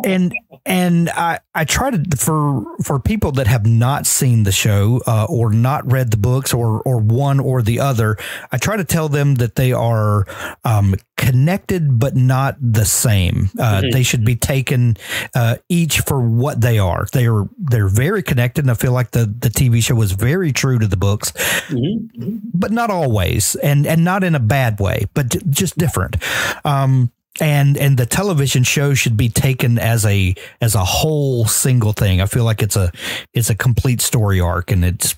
and 0.04 0.34
and 0.66 1.10
I 1.10 1.40
I 1.56 1.66
try 1.66 1.92
to 1.92 2.18
for 2.18 2.64
for 2.84 3.00
people 3.00 3.32
that 3.34 3.48
have 3.48 3.66
not 3.66 4.06
seen 4.06 4.44
the 4.44 4.52
show 4.52 5.02
uh, 5.08 5.26
or 5.30 5.52
not 5.52 5.90
read 5.90 6.12
the 6.12 6.18
books 6.18 6.54
or 6.54 6.82
or 6.82 6.98
one 6.98 7.40
or 7.40 7.62
the 7.62 7.80
other, 7.80 8.18
I 8.52 8.58
try 8.58 8.78
to 8.78 8.84
tell 8.84 9.10
them 9.10 9.36
that 9.36 9.56
they 9.56 9.72
are 9.74 10.28
um, 10.64 10.96
connected 11.22 12.00
but 12.00 12.16
not 12.16 12.58
the 12.60 12.84
same. 12.84 13.52
Uh, 13.58 13.82
mm-hmm. 13.82 13.92
They 13.92 14.02
should 14.02 14.26
be 14.26 14.36
taken 14.36 14.98
uh, 15.36 15.58
each 15.70 16.00
for 16.00 16.20
what 16.20 16.62
they 16.62 16.80
are. 16.80 17.06
They 17.14 17.28
are 17.28 17.48
they're 17.60 17.88
very 17.88 18.24
connected, 18.24 18.66
and 18.66 18.72
I 18.72 18.74
feel 18.74 18.92
like 18.92 19.12
the 19.12 19.26
the 19.26 19.50
TV 19.50 19.84
show 19.84 19.96
was 19.96 20.14
very 20.14 20.52
true 20.52 20.80
to 20.80 20.88
the 20.88 20.98
books, 20.98 21.32
mm-hmm. 21.70 22.38
but 22.54 22.72
not 22.72 22.90
always, 22.90 23.56
and 23.56 23.86
and 23.86 24.04
not 24.04 24.24
in 24.24 24.34
a 24.34 24.40
bad 24.40 24.80
way, 24.80 25.06
but 25.14 25.30
just 25.52 25.78
different. 25.78 26.18
Um, 26.66 27.12
and 27.40 27.78
and 27.78 27.98
the 27.98 28.08
television 28.08 28.64
show 28.64 28.96
should 28.96 29.16
be 29.16 29.30
taken 29.30 29.78
as 29.78 30.06
a 30.06 30.34
as 30.60 30.74
a 30.74 30.84
whole 30.84 31.46
single 31.46 31.94
thing. 31.94 32.20
I 32.20 32.26
feel 32.26 32.44
like 32.44 32.64
it's 32.64 32.76
a 32.76 32.92
it's 33.34 33.52
a 33.52 33.56
complete 33.56 34.02
story 34.02 34.40
arc, 34.40 34.72
and 34.72 34.84
it's 34.84 35.16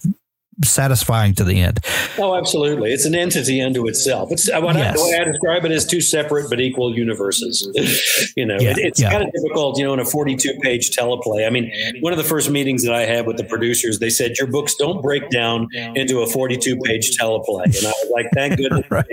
satisfying 0.63 1.33
to 1.35 1.43
the 1.43 1.61
end. 1.61 1.79
Oh, 2.17 2.35
absolutely. 2.35 2.91
It's 2.93 3.05
an 3.05 3.15
entity 3.15 3.61
unto 3.61 3.87
itself. 3.87 4.31
It's 4.31 4.49
what 4.51 4.75
yes. 4.75 4.93
I, 4.93 4.97
the 4.97 5.03
way 5.03 5.17
I 5.19 5.23
describe 5.23 5.65
it 5.65 5.71
is 5.71 5.85
two 5.85 6.01
separate 6.01 6.49
but 6.49 6.59
equal 6.59 6.95
universes. 6.95 7.67
you 8.37 8.45
know, 8.45 8.57
yeah, 8.59 8.71
it, 8.71 8.77
it's 8.79 9.01
yeah. 9.01 9.11
kind 9.11 9.23
of 9.23 9.31
difficult, 9.31 9.77
you 9.77 9.85
know, 9.85 9.93
in 9.93 9.99
a 9.99 10.05
42 10.05 10.59
page 10.61 10.95
teleplay. 10.95 11.47
I 11.47 11.49
mean, 11.49 11.71
one 12.01 12.13
of 12.13 12.17
the 12.17 12.23
first 12.23 12.49
meetings 12.49 12.83
that 12.83 12.93
I 12.93 13.05
had 13.05 13.25
with 13.25 13.37
the 13.37 13.43
producers, 13.43 13.99
they 13.99 14.09
said, 14.09 14.37
your 14.37 14.47
books 14.47 14.75
don't 14.75 15.01
break 15.01 15.29
down 15.29 15.67
into 15.95 16.21
a 16.21 16.27
42 16.27 16.77
page 16.81 17.17
teleplay. 17.17 17.65
And 17.65 17.87
I 17.87 17.93
was 18.03 18.11
like, 18.11 18.27
thank 18.33 18.57
goodness. 18.57 18.85
right. 18.89 19.05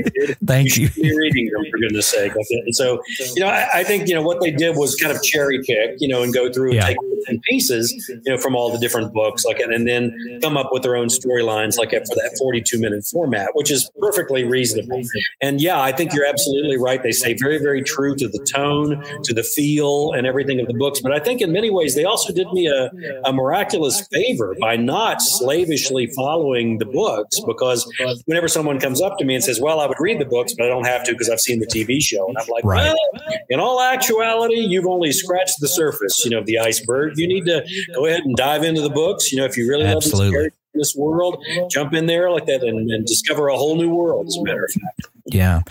Thank 0.44 0.76
you. 0.76 0.88
you. 0.96 1.16
reading 1.16 1.50
them 1.52 1.64
for 1.70 1.78
goodness 1.78 2.06
sake. 2.06 2.32
And 2.34 2.74
so, 2.74 3.02
you 3.34 3.40
know, 3.40 3.48
I, 3.48 3.68
I, 3.74 3.84
think, 3.84 4.08
you 4.08 4.14
know, 4.14 4.22
what 4.22 4.40
they 4.40 4.50
did 4.50 4.76
was 4.76 4.94
kind 4.96 5.14
of 5.14 5.22
cherry 5.22 5.62
pick, 5.62 5.96
you 5.98 6.08
know, 6.08 6.22
and 6.22 6.32
go 6.32 6.52
through 6.52 6.74
yeah. 6.74 6.86
and 6.86 6.96
take 6.96 6.96
in 7.28 7.40
pieces, 7.42 7.92
you 8.08 8.32
know, 8.32 8.38
from 8.38 8.56
all 8.56 8.72
the 8.72 8.78
different 8.78 9.12
books, 9.12 9.44
like, 9.44 9.58
and, 9.58 9.72
and 9.72 9.86
then 9.86 10.38
come 10.42 10.56
up 10.56 10.70
with 10.72 10.82
their 10.82 10.96
own 10.96 11.08
story 11.08 11.29
storylines 11.30 11.78
like 11.78 11.90
for 11.90 12.14
that 12.14 12.36
42 12.38 12.78
minute 12.78 13.04
format, 13.04 13.50
which 13.54 13.70
is 13.70 13.90
perfectly 14.00 14.44
reasonable. 14.44 15.02
And 15.40 15.60
yeah, 15.60 15.80
I 15.80 15.92
think 15.92 16.12
you're 16.12 16.26
absolutely 16.26 16.78
right. 16.78 17.02
They 17.02 17.12
stay 17.12 17.34
very, 17.34 17.58
very 17.58 17.82
true 17.82 18.14
to 18.16 18.28
the 18.28 18.38
tone, 18.52 19.02
to 19.24 19.34
the 19.34 19.42
feel, 19.42 20.12
and 20.12 20.26
everything 20.26 20.60
of 20.60 20.66
the 20.66 20.74
books. 20.74 21.00
But 21.00 21.12
I 21.12 21.18
think 21.18 21.40
in 21.40 21.52
many 21.52 21.70
ways, 21.70 21.94
they 21.94 22.04
also 22.04 22.32
did 22.32 22.50
me 22.52 22.66
a, 22.68 22.90
a 23.24 23.32
miraculous 23.32 24.06
favor 24.08 24.56
by 24.60 24.76
not 24.76 25.20
slavishly 25.20 26.06
following 26.16 26.78
the 26.78 26.86
books 26.86 27.40
because 27.46 27.90
whenever 28.26 28.48
someone 28.48 28.78
comes 28.78 29.00
up 29.00 29.18
to 29.18 29.24
me 29.24 29.34
and 29.34 29.44
says, 29.44 29.60
Well, 29.60 29.80
I 29.80 29.86
would 29.86 30.00
read 30.00 30.20
the 30.20 30.24
books, 30.24 30.54
but 30.56 30.66
I 30.66 30.68
don't 30.68 30.86
have 30.86 31.04
to 31.04 31.12
because 31.12 31.28
I've 31.28 31.40
seen 31.40 31.60
the 31.60 31.66
TV 31.66 32.02
show. 32.02 32.28
And 32.28 32.38
I'm 32.38 32.46
like, 32.48 32.64
right. 32.64 32.84
Well, 32.84 33.38
in 33.48 33.60
all 33.60 33.80
actuality, 33.80 34.60
you've 34.60 34.86
only 34.86 35.12
scratched 35.12 35.60
the 35.60 35.68
surface, 35.68 36.24
you 36.24 36.30
know, 36.30 36.38
of 36.38 36.46
the 36.46 36.58
iceberg. 36.58 37.18
You 37.18 37.28
need 37.28 37.44
to 37.46 37.66
go 37.94 38.06
ahead 38.06 38.22
and 38.24 38.36
dive 38.36 38.62
into 38.62 38.80
the 38.80 38.90
books. 38.90 39.32
You 39.32 39.38
know, 39.38 39.44
if 39.44 39.56
you 39.56 39.68
really 39.68 39.86
Absolutely. 39.86 40.26
love 40.26 40.32
characters, 40.32 40.59
this 40.74 40.94
world, 40.94 41.44
jump 41.70 41.94
in 41.94 42.06
there 42.06 42.30
like 42.30 42.46
that 42.46 42.62
and, 42.62 42.90
and, 42.90 43.06
discover 43.06 43.48
a 43.48 43.56
whole 43.56 43.76
new 43.76 43.90
world. 43.90 44.26
As 44.26 44.36
a 44.36 44.42
matter 44.42 44.64
of 44.64 44.70
fact. 44.70 45.14
Yeah. 45.26 45.62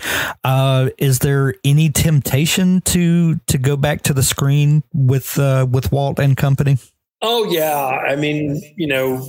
Uh, 0.44 0.90
is 0.98 1.20
there 1.20 1.54
any 1.64 1.88
temptation 1.90 2.80
to 2.82 3.36
to 3.46 3.58
go 3.58 3.76
back 3.76 4.02
to 4.02 4.12
the 4.12 4.22
screen 4.22 4.82
with 4.92 5.38
uh, 5.38 5.66
with 5.70 5.92
Walt 5.92 6.18
and 6.18 6.36
company? 6.36 6.78
Oh 7.22 7.44
yeah, 7.50 7.76
I 7.76 8.16
mean, 8.16 8.62
you 8.76 8.86
know, 8.86 9.26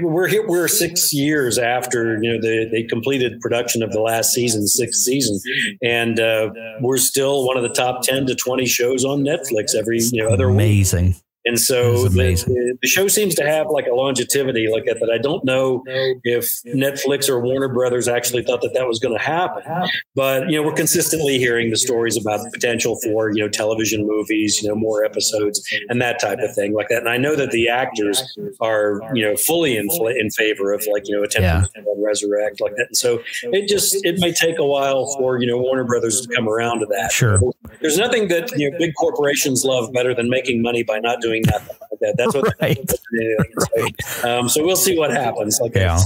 we're 0.00 0.26
here, 0.26 0.44
we're 0.48 0.66
six 0.66 1.12
years 1.12 1.58
after 1.58 2.20
you 2.20 2.32
know 2.32 2.40
the, 2.40 2.68
they 2.72 2.82
completed 2.82 3.40
production 3.40 3.84
of 3.84 3.92
the 3.92 4.00
last 4.00 4.32
season, 4.32 4.66
sixth 4.66 5.02
season, 5.02 5.38
and 5.80 6.18
uh, 6.18 6.50
we're 6.80 6.96
still 6.96 7.46
one 7.46 7.56
of 7.56 7.62
the 7.62 7.68
top 7.68 8.02
ten 8.02 8.26
to 8.26 8.34
twenty 8.34 8.66
shows 8.66 9.04
on 9.04 9.20
Netflix 9.20 9.76
every 9.76 10.00
you 10.00 10.24
know 10.24 10.30
other 10.30 10.48
amazing. 10.48 11.06
Week. 11.06 11.16
And 11.46 11.58
so 11.58 12.06
the, 12.08 12.76
the, 12.82 12.88
show 12.88 13.08
seems 13.08 13.34
to 13.36 13.46
have 13.46 13.68
like 13.70 13.86
a 13.86 13.94
longevity 13.94 14.68
like 14.70 14.84
that. 14.84 14.98
I 15.10 15.16
don't 15.16 15.42
know 15.42 15.82
if 15.86 16.44
Netflix 16.66 17.30
or 17.30 17.40
Warner 17.40 17.68
Brothers 17.68 18.08
actually 18.08 18.42
thought 18.42 18.60
that 18.60 18.74
that 18.74 18.86
was 18.86 18.98
going 18.98 19.16
to 19.16 19.24
happen. 19.24 19.62
But 20.14 20.50
you 20.50 20.56
know, 20.56 20.66
we're 20.66 20.74
consistently 20.74 21.38
hearing 21.38 21.70
the 21.70 21.78
stories 21.78 22.18
about 22.18 22.44
the 22.44 22.50
potential 22.52 22.98
for 23.02 23.30
you 23.30 23.42
know 23.42 23.48
television 23.48 24.06
movies, 24.06 24.62
you 24.62 24.68
know, 24.68 24.74
more 24.74 25.02
episodes 25.02 25.66
and 25.88 26.00
that 26.02 26.20
type 26.20 26.40
of 26.40 26.54
thing 26.54 26.74
like 26.74 26.88
that. 26.90 26.98
And 26.98 27.08
I 27.08 27.16
know 27.16 27.34
that 27.36 27.52
the 27.52 27.68
actors 27.68 28.22
are 28.60 29.00
you 29.14 29.24
know 29.24 29.34
fully 29.36 29.78
in 29.78 29.88
in 30.18 30.30
favor 30.30 30.74
of 30.74 30.86
like 30.92 31.08
you 31.08 31.16
know 31.16 31.22
attempting 31.22 31.70
yeah. 31.74 31.82
to 31.82 32.04
resurrect 32.04 32.60
like 32.60 32.72
that. 32.76 32.88
And 32.88 32.96
so 32.96 33.22
it 33.44 33.66
just 33.66 34.04
it 34.04 34.18
may 34.18 34.32
take 34.32 34.58
a 34.58 34.66
while 34.66 35.06
for 35.18 35.40
you 35.40 35.46
know 35.46 35.56
Warner 35.56 35.84
Brothers 35.84 36.20
to 36.20 36.34
come 36.34 36.48
around 36.48 36.80
to 36.80 36.86
that. 36.86 37.12
Sure. 37.12 37.40
There's 37.80 37.96
nothing 37.96 38.28
that 38.28 38.50
you 38.58 38.70
know 38.70 38.76
big 38.78 38.92
corporations 38.98 39.64
love 39.64 39.90
better 39.94 40.14
than 40.14 40.28
making 40.28 40.60
money 40.60 40.82
by 40.82 40.98
not 40.98 41.22
doing 41.22 41.29
doing 41.30 41.42
nothing 41.46 41.76
like 41.80 42.00
that. 42.00 42.14
That's 42.16 42.34
what 42.34 42.54
right. 42.60 42.92
right. 43.76 43.94
So, 44.04 44.40
um, 44.40 44.48
so 44.48 44.64
we'll 44.64 44.76
see 44.76 44.98
what 44.98 45.10
happens. 45.10 45.60
Like 45.60 45.74
yeah. 45.74 45.98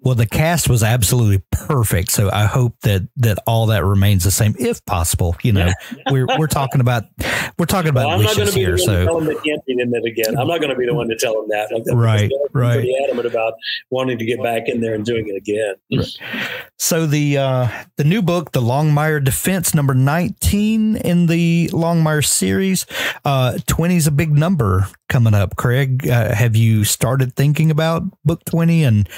Well, 0.00 0.14
the 0.14 0.26
cast 0.26 0.68
was 0.68 0.82
absolutely 0.82 1.42
perfect. 1.50 2.10
So 2.10 2.30
I 2.32 2.44
hope 2.44 2.74
that 2.82 3.08
that 3.16 3.38
all 3.46 3.66
that 3.66 3.84
remains 3.84 4.24
the 4.24 4.30
same, 4.30 4.54
if 4.58 4.84
possible. 4.84 5.36
You 5.42 5.52
know, 5.52 5.72
we're 6.10 6.26
we're 6.38 6.46
talking 6.46 6.80
about 6.80 7.04
we're 7.58 7.66
talking 7.66 7.90
about 7.90 8.06
well, 8.06 8.18
I'm 8.18 8.22
not 8.22 8.36
going 8.36 8.48
to 8.48 8.54
be 8.54 8.60
here. 8.60 8.76
The 8.76 8.82
one 8.82 8.86
so 8.86 8.98
to 8.98 9.04
tell 9.04 9.20
them 9.20 9.26
they 9.26 9.34
can't 9.34 9.64
be 9.66 9.72
in 9.78 9.94
it 9.94 10.04
again. 10.04 10.38
I'm 10.38 10.48
not 10.48 10.60
going 10.60 10.70
to 10.70 10.76
be 10.76 10.86
the 10.86 10.94
one 10.94 11.08
to 11.08 11.16
tell 11.16 11.34
them 11.34 11.48
that. 11.50 11.72
Like 11.72 11.84
that 11.84 11.96
right. 11.96 12.30
Right. 12.52 12.74
Pretty 12.74 12.94
adamant 13.04 13.26
about 13.26 13.54
wanting 13.90 14.18
to 14.18 14.24
get 14.24 14.42
back 14.42 14.68
in 14.68 14.80
there 14.80 14.94
and 14.94 15.04
doing 15.04 15.28
it 15.28 15.36
again. 15.36 15.74
Right. 15.92 16.70
So 16.78 17.06
the 17.06 17.38
uh, 17.38 17.68
the 17.96 18.04
new 18.04 18.22
book, 18.22 18.52
the 18.52 18.60
Longmire 18.60 19.22
Defense, 19.22 19.74
number 19.74 19.94
19 19.94 20.96
in 20.96 21.26
the 21.26 21.68
Longmire 21.72 22.24
series. 22.24 22.86
Uh, 23.24 23.58
20 23.66 23.96
is 23.96 24.06
a 24.06 24.10
big 24.10 24.32
number 24.40 24.88
coming 25.08 25.34
up. 25.34 25.56
Craig, 25.56 26.08
uh, 26.08 26.34
have 26.34 26.56
you 26.56 26.84
started 26.84 27.36
thinking 27.36 27.70
about 27.70 28.02
book 28.24 28.44
20 28.46 28.82
and 28.82 29.08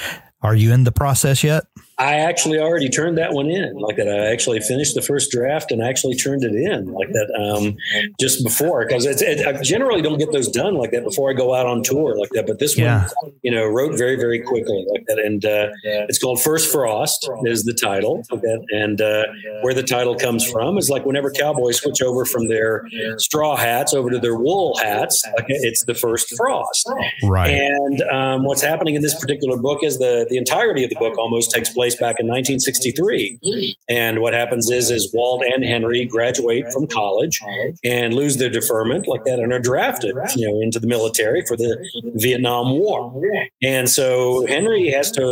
are 0.41 0.55
you 0.55 0.71
in 0.73 0.83
the 0.83 0.91
process 0.91 1.43
yet? 1.43 1.63
I 1.97 2.15
actually 2.15 2.59
already 2.59 2.89
turned 2.89 3.17
that 3.17 3.33
one 3.33 3.49
in 3.49 3.77
like 3.77 3.97
that. 3.97 4.07
I 4.07 4.31
actually 4.31 4.59
finished 4.61 4.95
the 4.95 5.01
first 5.01 5.31
draft 5.31 5.71
and 5.71 5.83
I 5.83 5.89
actually 5.89 6.15
turned 6.15 6.43
it 6.43 6.55
in 6.55 6.91
like 6.91 7.09
that 7.09 7.31
um, 7.39 7.77
just 8.19 8.43
before 8.43 8.85
because 8.85 9.05
it, 9.05 9.45
I 9.45 9.61
generally 9.61 10.01
don't 10.01 10.17
get 10.17 10.31
those 10.31 10.47
done 10.47 10.75
like 10.75 10.91
that 10.91 11.03
before 11.03 11.29
I 11.29 11.33
go 11.33 11.53
out 11.53 11.67
on 11.67 11.83
tour 11.83 12.17
like 12.17 12.31
that. 12.31 12.47
But 12.47 12.59
this 12.59 12.77
yeah. 12.77 13.07
one, 13.21 13.33
you 13.43 13.51
know, 13.51 13.65
wrote 13.65 13.97
very 13.97 14.15
very 14.15 14.39
quickly 14.39 14.85
like 14.91 15.05
that, 15.07 15.19
and 15.19 15.45
uh, 15.45 15.69
it's 15.83 16.17
called 16.17 16.41
First 16.41 16.71
Frost 16.71 17.29
is 17.45 17.63
the 17.63 17.73
title. 17.73 18.23
Like 18.31 18.41
that, 18.41 18.65
and 18.71 18.99
uh, 18.99 19.25
where 19.61 19.73
the 19.73 19.83
title 19.83 20.15
comes 20.15 20.49
from 20.49 20.77
is 20.77 20.89
like 20.89 21.05
whenever 21.05 21.29
cowboys 21.29 21.77
switch 21.77 22.01
over 22.01 22.25
from 22.25 22.47
their 22.47 22.87
straw 23.17 23.55
hats 23.55 23.93
over 23.93 24.09
to 24.09 24.19
their 24.19 24.35
wool 24.35 24.77
hats, 24.81 25.23
like 25.37 25.45
it's 25.49 25.85
the 25.85 25.93
first 25.93 26.35
frost. 26.35 26.89
Right. 27.23 27.51
And 27.51 28.01
um, 28.03 28.45
what's 28.45 28.61
happening 28.61 28.95
in 28.95 29.03
this 29.03 29.19
particular 29.19 29.57
book 29.57 29.83
is 29.83 29.99
the 29.99 30.25
the 30.29 30.37
entirety 30.37 30.83
of 30.83 30.89
the 30.89 30.95
book 30.95 31.17
almost 31.17 31.51
takes 31.51 31.69
place 31.69 31.82
place 31.83 31.95
back 31.95 32.15
in 32.19 32.27
1963. 32.27 33.75
And 33.89 34.19
what 34.21 34.33
happens 34.33 34.69
is, 34.69 34.89
is 34.89 35.11
Walt 35.13 35.43
and 35.43 35.63
Henry 35.65 36.05
graduate 36.05 36.71
from 36.71 36.87
college 36.87 37.41
and 37.83 38.13
lose 38.13 38.37
their 38.37 38.49
deferment 38.49 39.07
like 39.07 39.25
that 39.25 39.39
and 39.39 39.51
are 39.51 39.59
drafted, 39.59 40.15
you 40.35 40.47
know, 40.47 40.61
into 40.61 40.79
the 40.79 40.87
military 40.87 41.43
for 41.45 41.57
the 41.57 41.71
Vietnam 42.15 42.79
War. 42.79 43.21
And 43.61 43.89
so 43.89 44.45
Henry 44.47 44.89
has 44.91 45.11
to 45.11 45.25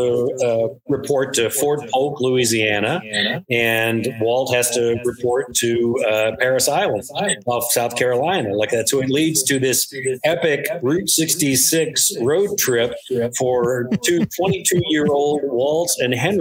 uh, 0.44 0.68
report 0.90 1.34
to 1.36 1.50
Fort 1.50 1.90
Polk, 1.90 2.20
Louisiana, 2.20 3.02
and 3.50 4.08
Walt 4.20 4.54
has 4.54 4.70
to 4.72 5.00
report 5.06 5.56
to 5.56 5.98
uh, 6.08 6.32
Parris 6.38 6.68
Island 6.68 7.04
off 7.46 7.72
South 7.72 7.96
Carolina, 7.96 8.54
like 8.54 8.72
that. 8.72 8.90
So 8.90 9.02
it 9.02 9.10
leads 9.10 9.44
to 9.44 9.60
this 9.60 9.94
epic 10.26 10.68
Route 10.82 11.10
66 11.10 12.18
road 12.22 12.58
trip 12.58 12.94
for 13.38 13.90
two 14.04 14.26
22 14.26 14.82
year 14.90 15.08
old 15.08 15.42
Walt 15.44 15.92
and 16.00 16.14
Henry 16.14 16.41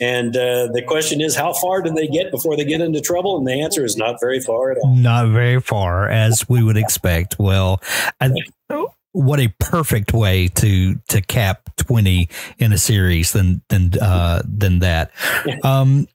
and 0.00 0.36
uh, 0.36 0.68
the 0.72 0.82
question 0.86 1.20
is, 1.20 1.34
how 1.34 1.52
far 1.52 1.82
do 1.82 1.90
they 1.90 2.08
get 2.08 2.30
before 2.30 2.56
they 2.56 2.64
get 2.64 2.80
into 2.80 3.00
trouble? 3.00 3.36
And 3.36 3.46
the 3.46 3.60
answer 3.60 3.84
is 3.84 3.96
not 3.96 4.20
very 4.20 4.40
far 4.40 4.72
at 4.72 4.78
all. 4.78 4.94
Not 4.94 5.28
very 5.28 5.60
far, 5.60 6.08
as 6.08 6.48
we 6.48 6.62
would 6.62 6.76
expect. 6.76 7.38
Well, 7.38 7.80
I, 8.20 8.30
what 9.12 9.40
a 9.40 9.48
perfect 9.58 10.12
way 10.12 10.48
to 10.48 10.96
to 11.08 11.22
cap 11.22 11.70
20 11.76 12.28
in 12.58 12.72
a 12.72 12.78
series 12.78 13.32
than 13.32 13.62
than 13.68 13.92
uh 13.98 14.42
than 14.44 14.80
that 14.80 15.10
um 15.64 16.06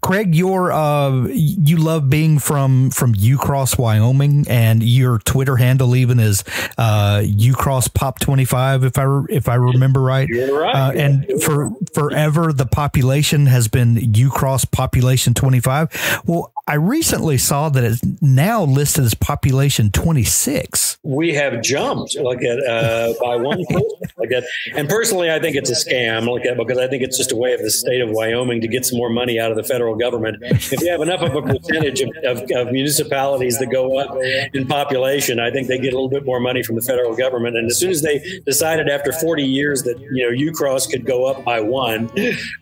Craig, 0.00 0.34
you're 0.34 0.70
uh, 0.70 1.26
you 1.28 1.78
love 1.78 2.10
being 2.10 2.38
from 2.38 2.90
from 2.90 3.14
Ucross, 3.14 3.78
Wyoming, 3.78 4.44
and 4.48 4.82
your 4.82 5.18
Twitter 5.18 5.56
handle 5.56 5.96
even 5.96 6.20
is 6.20 6.44
uh, 6.76 7.22
Ucross 7.24 7.92
Pop 7.92 8.20
twenty 8.20 8.44
five, 8.44 8.84
if 8.84 8.98
I 8.98 9.22
if 9.30 9.48
I 9.48 9.54
remember 9.54 10.00
right. 10.02 10.28
You're 10.28 10.60
right. 10.60 10.74
Uh, 10.74 10.92
and 10.92 11.42
for 11.42 11.70
forever, 11.94 12.52
the 12.52 12.66
population 12.66 13.46
has 13.46 13.66
been 13.66 13.96
Ucross 13.96 14.70
Population 14.70 15.32
twenty 15.32 15.60
five. 15.60 15.88
Well, 16.26 16.52
I 16.66 16.74
recently 16.74 17.38
saw 17.38 17.68
that 17.70 17.82
it's 17.82 18.02
now 18.20 18.62
listed 18.62 19.04
as 19.04 19.14
Population 19.14 19.90
twenty 19.90 20.24
six. 20.24 20.93
We 21.04 21.34
have 21.34 21.62
jumped 21.62 22.16
like 22.18 22.42
at 22.42 22.58
uh, 22.66 23.12
by 23.20 23.36
one 23.36 23.58
like 24.16 24.30
that. 24.30 24.44
And 24.74 24.88
personally, 24.88 25.30
I 25.30 25.38
think 25.38 25.54
it's 25.54 25.70
a 25.70 25.74
scam 25.74 26.26
like 26.26 26.44
that 26.44 26.56
because 26.56 26.78
I 26.78 26.88
think 26.88 27.02
it's 27.02 27.18
just 27.18 27.30
a 27.30 27.36
way 27.36 27.52
of 27.52 27.60
the 27.60 27.70
state 27.70 28.00
of 28.00 28.10
Wyoming 28.10 28.62
to 28.62 28.68
get 28.68 28.86
some 28.86 28.96
more 28.96 29.10
money 29.10 29.38
out 29.38 29.50
of 29.50 29.56
the 29.58 29.62
federal 29.62 29.96
government. 29.96 30.38
If 30.40 30.80
you 30.80 30.90
have 30.90 31.02
enough 31.02 31.20
of 31.20 31.36
a 31.36 31.42
percentage 31.42 32.00
of, 32.00 32.10
of, 32.24 32.50
of 32.50 32.72
municipalities 32.72 33.58
that 33.58 33.66
go 33.66 33.98
up 33.98 34.16
in 34.54 34.66
population, 34.66 35.38
I 35.38 35.50
think 35.50 35.68
they 35.68 35.78
get 35.78 35.92
a 35.92 35.96
little 35.96 36.08
bit 36.08 36.24
more 36.24 36.40
money 36.40 36.62
from 36.62 36.76
the 36.76 36.82
federal 36.82 37.14
government. 37.14 37.56
And 37.56 37.70
as 37.70 37.78
soon 37.78 37.90
as 37.90 38.00
they 38.00 38.40
decided 38.46 38.88
after 38.88 39.12
40 39.12 39.44
years 39.44 39.82
that 39.82 40.00
you 40.00 40.22
know 40.22 40.52
Ucross 40.52 40.90
could 40.90 41.04
go 41.04 41.26
up 41.26 41.44
by 41.44 41.60
one, 41.60 42.10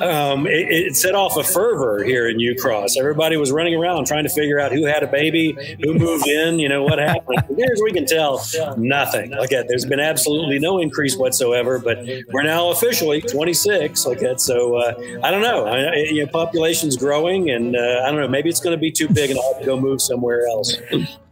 um, 0.00 0.48
it, 0.48 0.70
it 0.70 0.96
set 0.96 1.14
off 1.14 1.36
a 1.36 1.44
fervor 1.44 2.02
here 2.02 2.28
in 2.28 2.38
Ucross. 2.38 2.96
Everybody 2.98 3.36
was 3.36 3.52
running 3.52 3.74
around 3.74 4.06
trying 4.06 4.24
to 4.24 4.30
figure 4.30 4.58
out 4.58 4.72
who 4.72 4.84
had 4.84 5.04
a 5.04 5.06
baby, 5.06 5.56
who 5.82 5.94
moved 5.94 6.26
in, 6.26 6.58
you 6.58 6.68
know 6.68 6.82
what 6.82 6.98
happened. 6.98 7.38
As 7.38 7.80
we 7.82 7.92
can 7.92 8.04
tell 8.04 8.31
nothing. 8.76 9.30
Like 9.30 9.50
that, 9.50 9.66
there's 9.68 9.84
been 9.84 10.00
absolutely 10.00 10.58
no 10.58 10.78
increase 10.78 11.16
whatsoever. 11.16 11.78
But 11.78 11.98
we're 12.32 12.42
now 12.42 12.70
officially 12.70 13.20
26. 13.20 14.06
Like 14.06 14.20
that, 14.20 14.40
so 14.40 14.76
uh, 14.76 14.94
I 15.22 15.30
don't 15.30 15.42
know. 15.42 15.66
I, 15.66 15.94
you 15.96 16.24
know, 16.24 16.30
population's 16.30 16.96
growing, 16.96 17.50
and 17.50 17.76
uh, 17.76 18.02
I 18.04 18.10
don't 18.10 18.20
know. 18.20 18.28
Maybe 18.28 18.48
it's 18.48 18.60
going 18.60 18.76
to 18.76 18.80
be 18.80 18.90
too 18.90 19.08
big, 19.08 19.30
and 19.30 19.38
I'll 19.38 19.52
have 19.54 19.62
to 19.62 19.66
go 19.66 19.78
move 19.78 20.00
somewhere 20.00 20.46
else. 20.48 20.76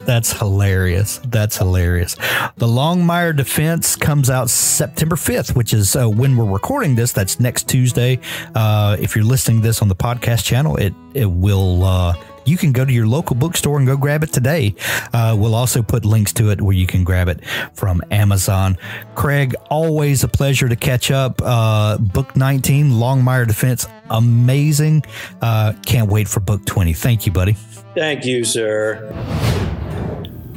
That's 0.01 0.33
hilarious. 0.33 1.21
That's 1.27 1.57
hilarious. 1.59 2.15
The 2.57 2.67
Longmire 2.67 3.37
Defense 3.37 3.97
comes 3.97 4.31
out 4.31 4.49
September 4.49 5.17
5th, 5.17 5.55
which 5.55 5.75
is 5.75 5.95
uh, 5.95 6.09
when 6.09 6.37
we're 6.37 6.51
recording 6.51 6.95
this. 6.95 7.13
That's 7.13 7.39
next 7.39 7.69
Tuesday. 7.69 8.19
Uh, 8.55 8.97
if 8.99 9.15
you're 9.15 9.25
listening 9.25 9.61
to 9.61 9.69
this 9.69 9.83
on 9.83 9.89
the 9.89 9.97
podcast 9.97 10.45
channel, 10.45 10.77
it 10.77 10.95
it 11.15 11.27
will 11.27 11.85
uh, 11.85 12.15
you 12.51 12.57
can 12.57 12.73
go 12.73 12.85
to 12.85 12.93
your 12.93 13.07
local 13.07 13.37
bookstore 13.37 13.79
and 13.79 13.87
go 13.87 13.97
grab 13.97 14.25
it 14.25 14.33
today. 14.33 14.75
Uh, 15.13 15.37
we'll 15.39 15.55
also 15.55 15.83
put 15.83 16.05
links 16.05 16.33
to 16.35 16.51
it 16.51 16.61
where 16.61 16.75
you 16.75 16.87
can 16.87 17.05
grab 17.05 17.29
it 17.29 17.45
from 17.73 18.03
Amazon. 18.11 18.77
Craig, 19.15 19.55
always 19.71 20.25
a 20.25 20.29
pleasure 20.29 20.69
to 20.69 20.77
catch 20.77 21.11
up. 21.11 21.41
Uh, 21.43 21.97
book 21.99 22.35
19, 22.37 22.91
Longmire 22.91 23.47
Defense, 23.47 23.87
amazing. 24.11 25.05
Uh, 25.41 25.73
can't 25.87 26.11
wait 26.11 26.29
for 26.29 26.41
book 26.41 26.65
20. 26.67 26.93
Thank 26.93 27.25
you, 27.25 27.33
buddy. 27.33 27.53
Thank 27.95 28.25
you, 28.25 28.45
sir. 28.45 29.07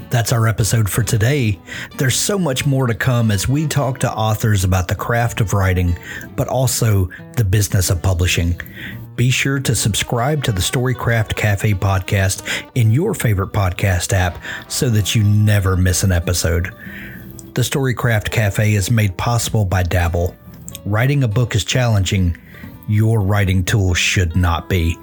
That's 0.10 0.32
our 0.32 0.48
episode 0.48 0.88
for 0.88 1.02
today. 1.02 1.60
There's 1.98 2.16
so 2.16 2.38
much 2.38 2.68
more 2.68 2.86
to 2.86 2.94
come 2.94 3.32
as 3.32 3.48
we 3.48 3.66
talk 3.66 3.98
to 4.00 4.12
authors 4.12 4.64
about 4.64 4.88
the 4.88 4.94
craft 4.94 5.42
of 5.42 5.54
writing, 5.54 5.98
but 6.36 6.48
also 6.48 7.10
the 7.36 7.44
business 7.44 7.90
of 7.90 8.04
publishing. 8.04 8.60
Be 9.16 9.30
sure 9.30 9.60
to 9.60 9.76
subscribe 9.76 10.44
to 10.46 10.52
the 10.52 10.62
Storycraft 10.62 11.36
Cafe 11.36 11.74
podcast 11.76 12.44
in 12.74 12.92
your 12.92 13.14
favorite 13.14 13.52
podcast 13.52 14.12
app 14.12 14.42
so 14.68 14.90
that 14.90 15.14
you 15.14 15.24
never 15.24 15.78
miss 15.78 16.04
an 16.04 16.12
episode. 16.12 16.74
The 17.54 17.62
Storycraft 17.62 18.32
Cafe 18.32 18.74
is 18.74 18.90
made 18.90 19.16
possible 19.16 19.66
by 19.66 19.84
Dabble. 19.84 20.36
Writing 20.86 21.24
a 21.24 21.28
book 21.28 21.54
is 21.54 21.64
challenging. 21.64 22.36
Your 22.88 23.22
writing 23.22 23.64
tool 23.64 23.94
should 23.94 24.36
not 24.36 24.68
be. 24.68 24.98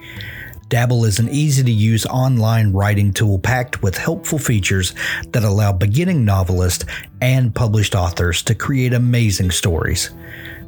Dabble 0.68 1.04
is 1.04 1.20
an 1.20 1.28
easy 1.28 1.62
to 1.62 1.70
use 1.70 2.04
online 2.06 2.72
writing 2.72 3.12
tool 3.12 3.38
packed 3.38 3.82
with 3.82 3.96
helpful 3.96 4.38
features 4.38 4.92
that 5.28 5.44
allow 5.44 5.72
beginning 5.72 6.24
novelists 6.24 6.84
and 7.20 7.54
published 7.54 7.94
authors 7.94 8.42
to 8.42 8.56
create 8.56 8.92
amazing 8.92 9.52
stories. 9.52 10.10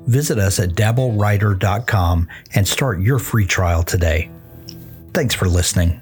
Visit 0.06 0.38
us 0.38 0.58
at 0.58 0.70
dabblewriter.com 0.70 2.28
and 2.54 2.66
start 2.66 3.00
your 3.00 3.18
free 3.18 3.46
trial 3.46 3.82
today. 3.82 4.30
Thanks 5.14 5.34
for 5.34 5.48
listening. 5.48 6.00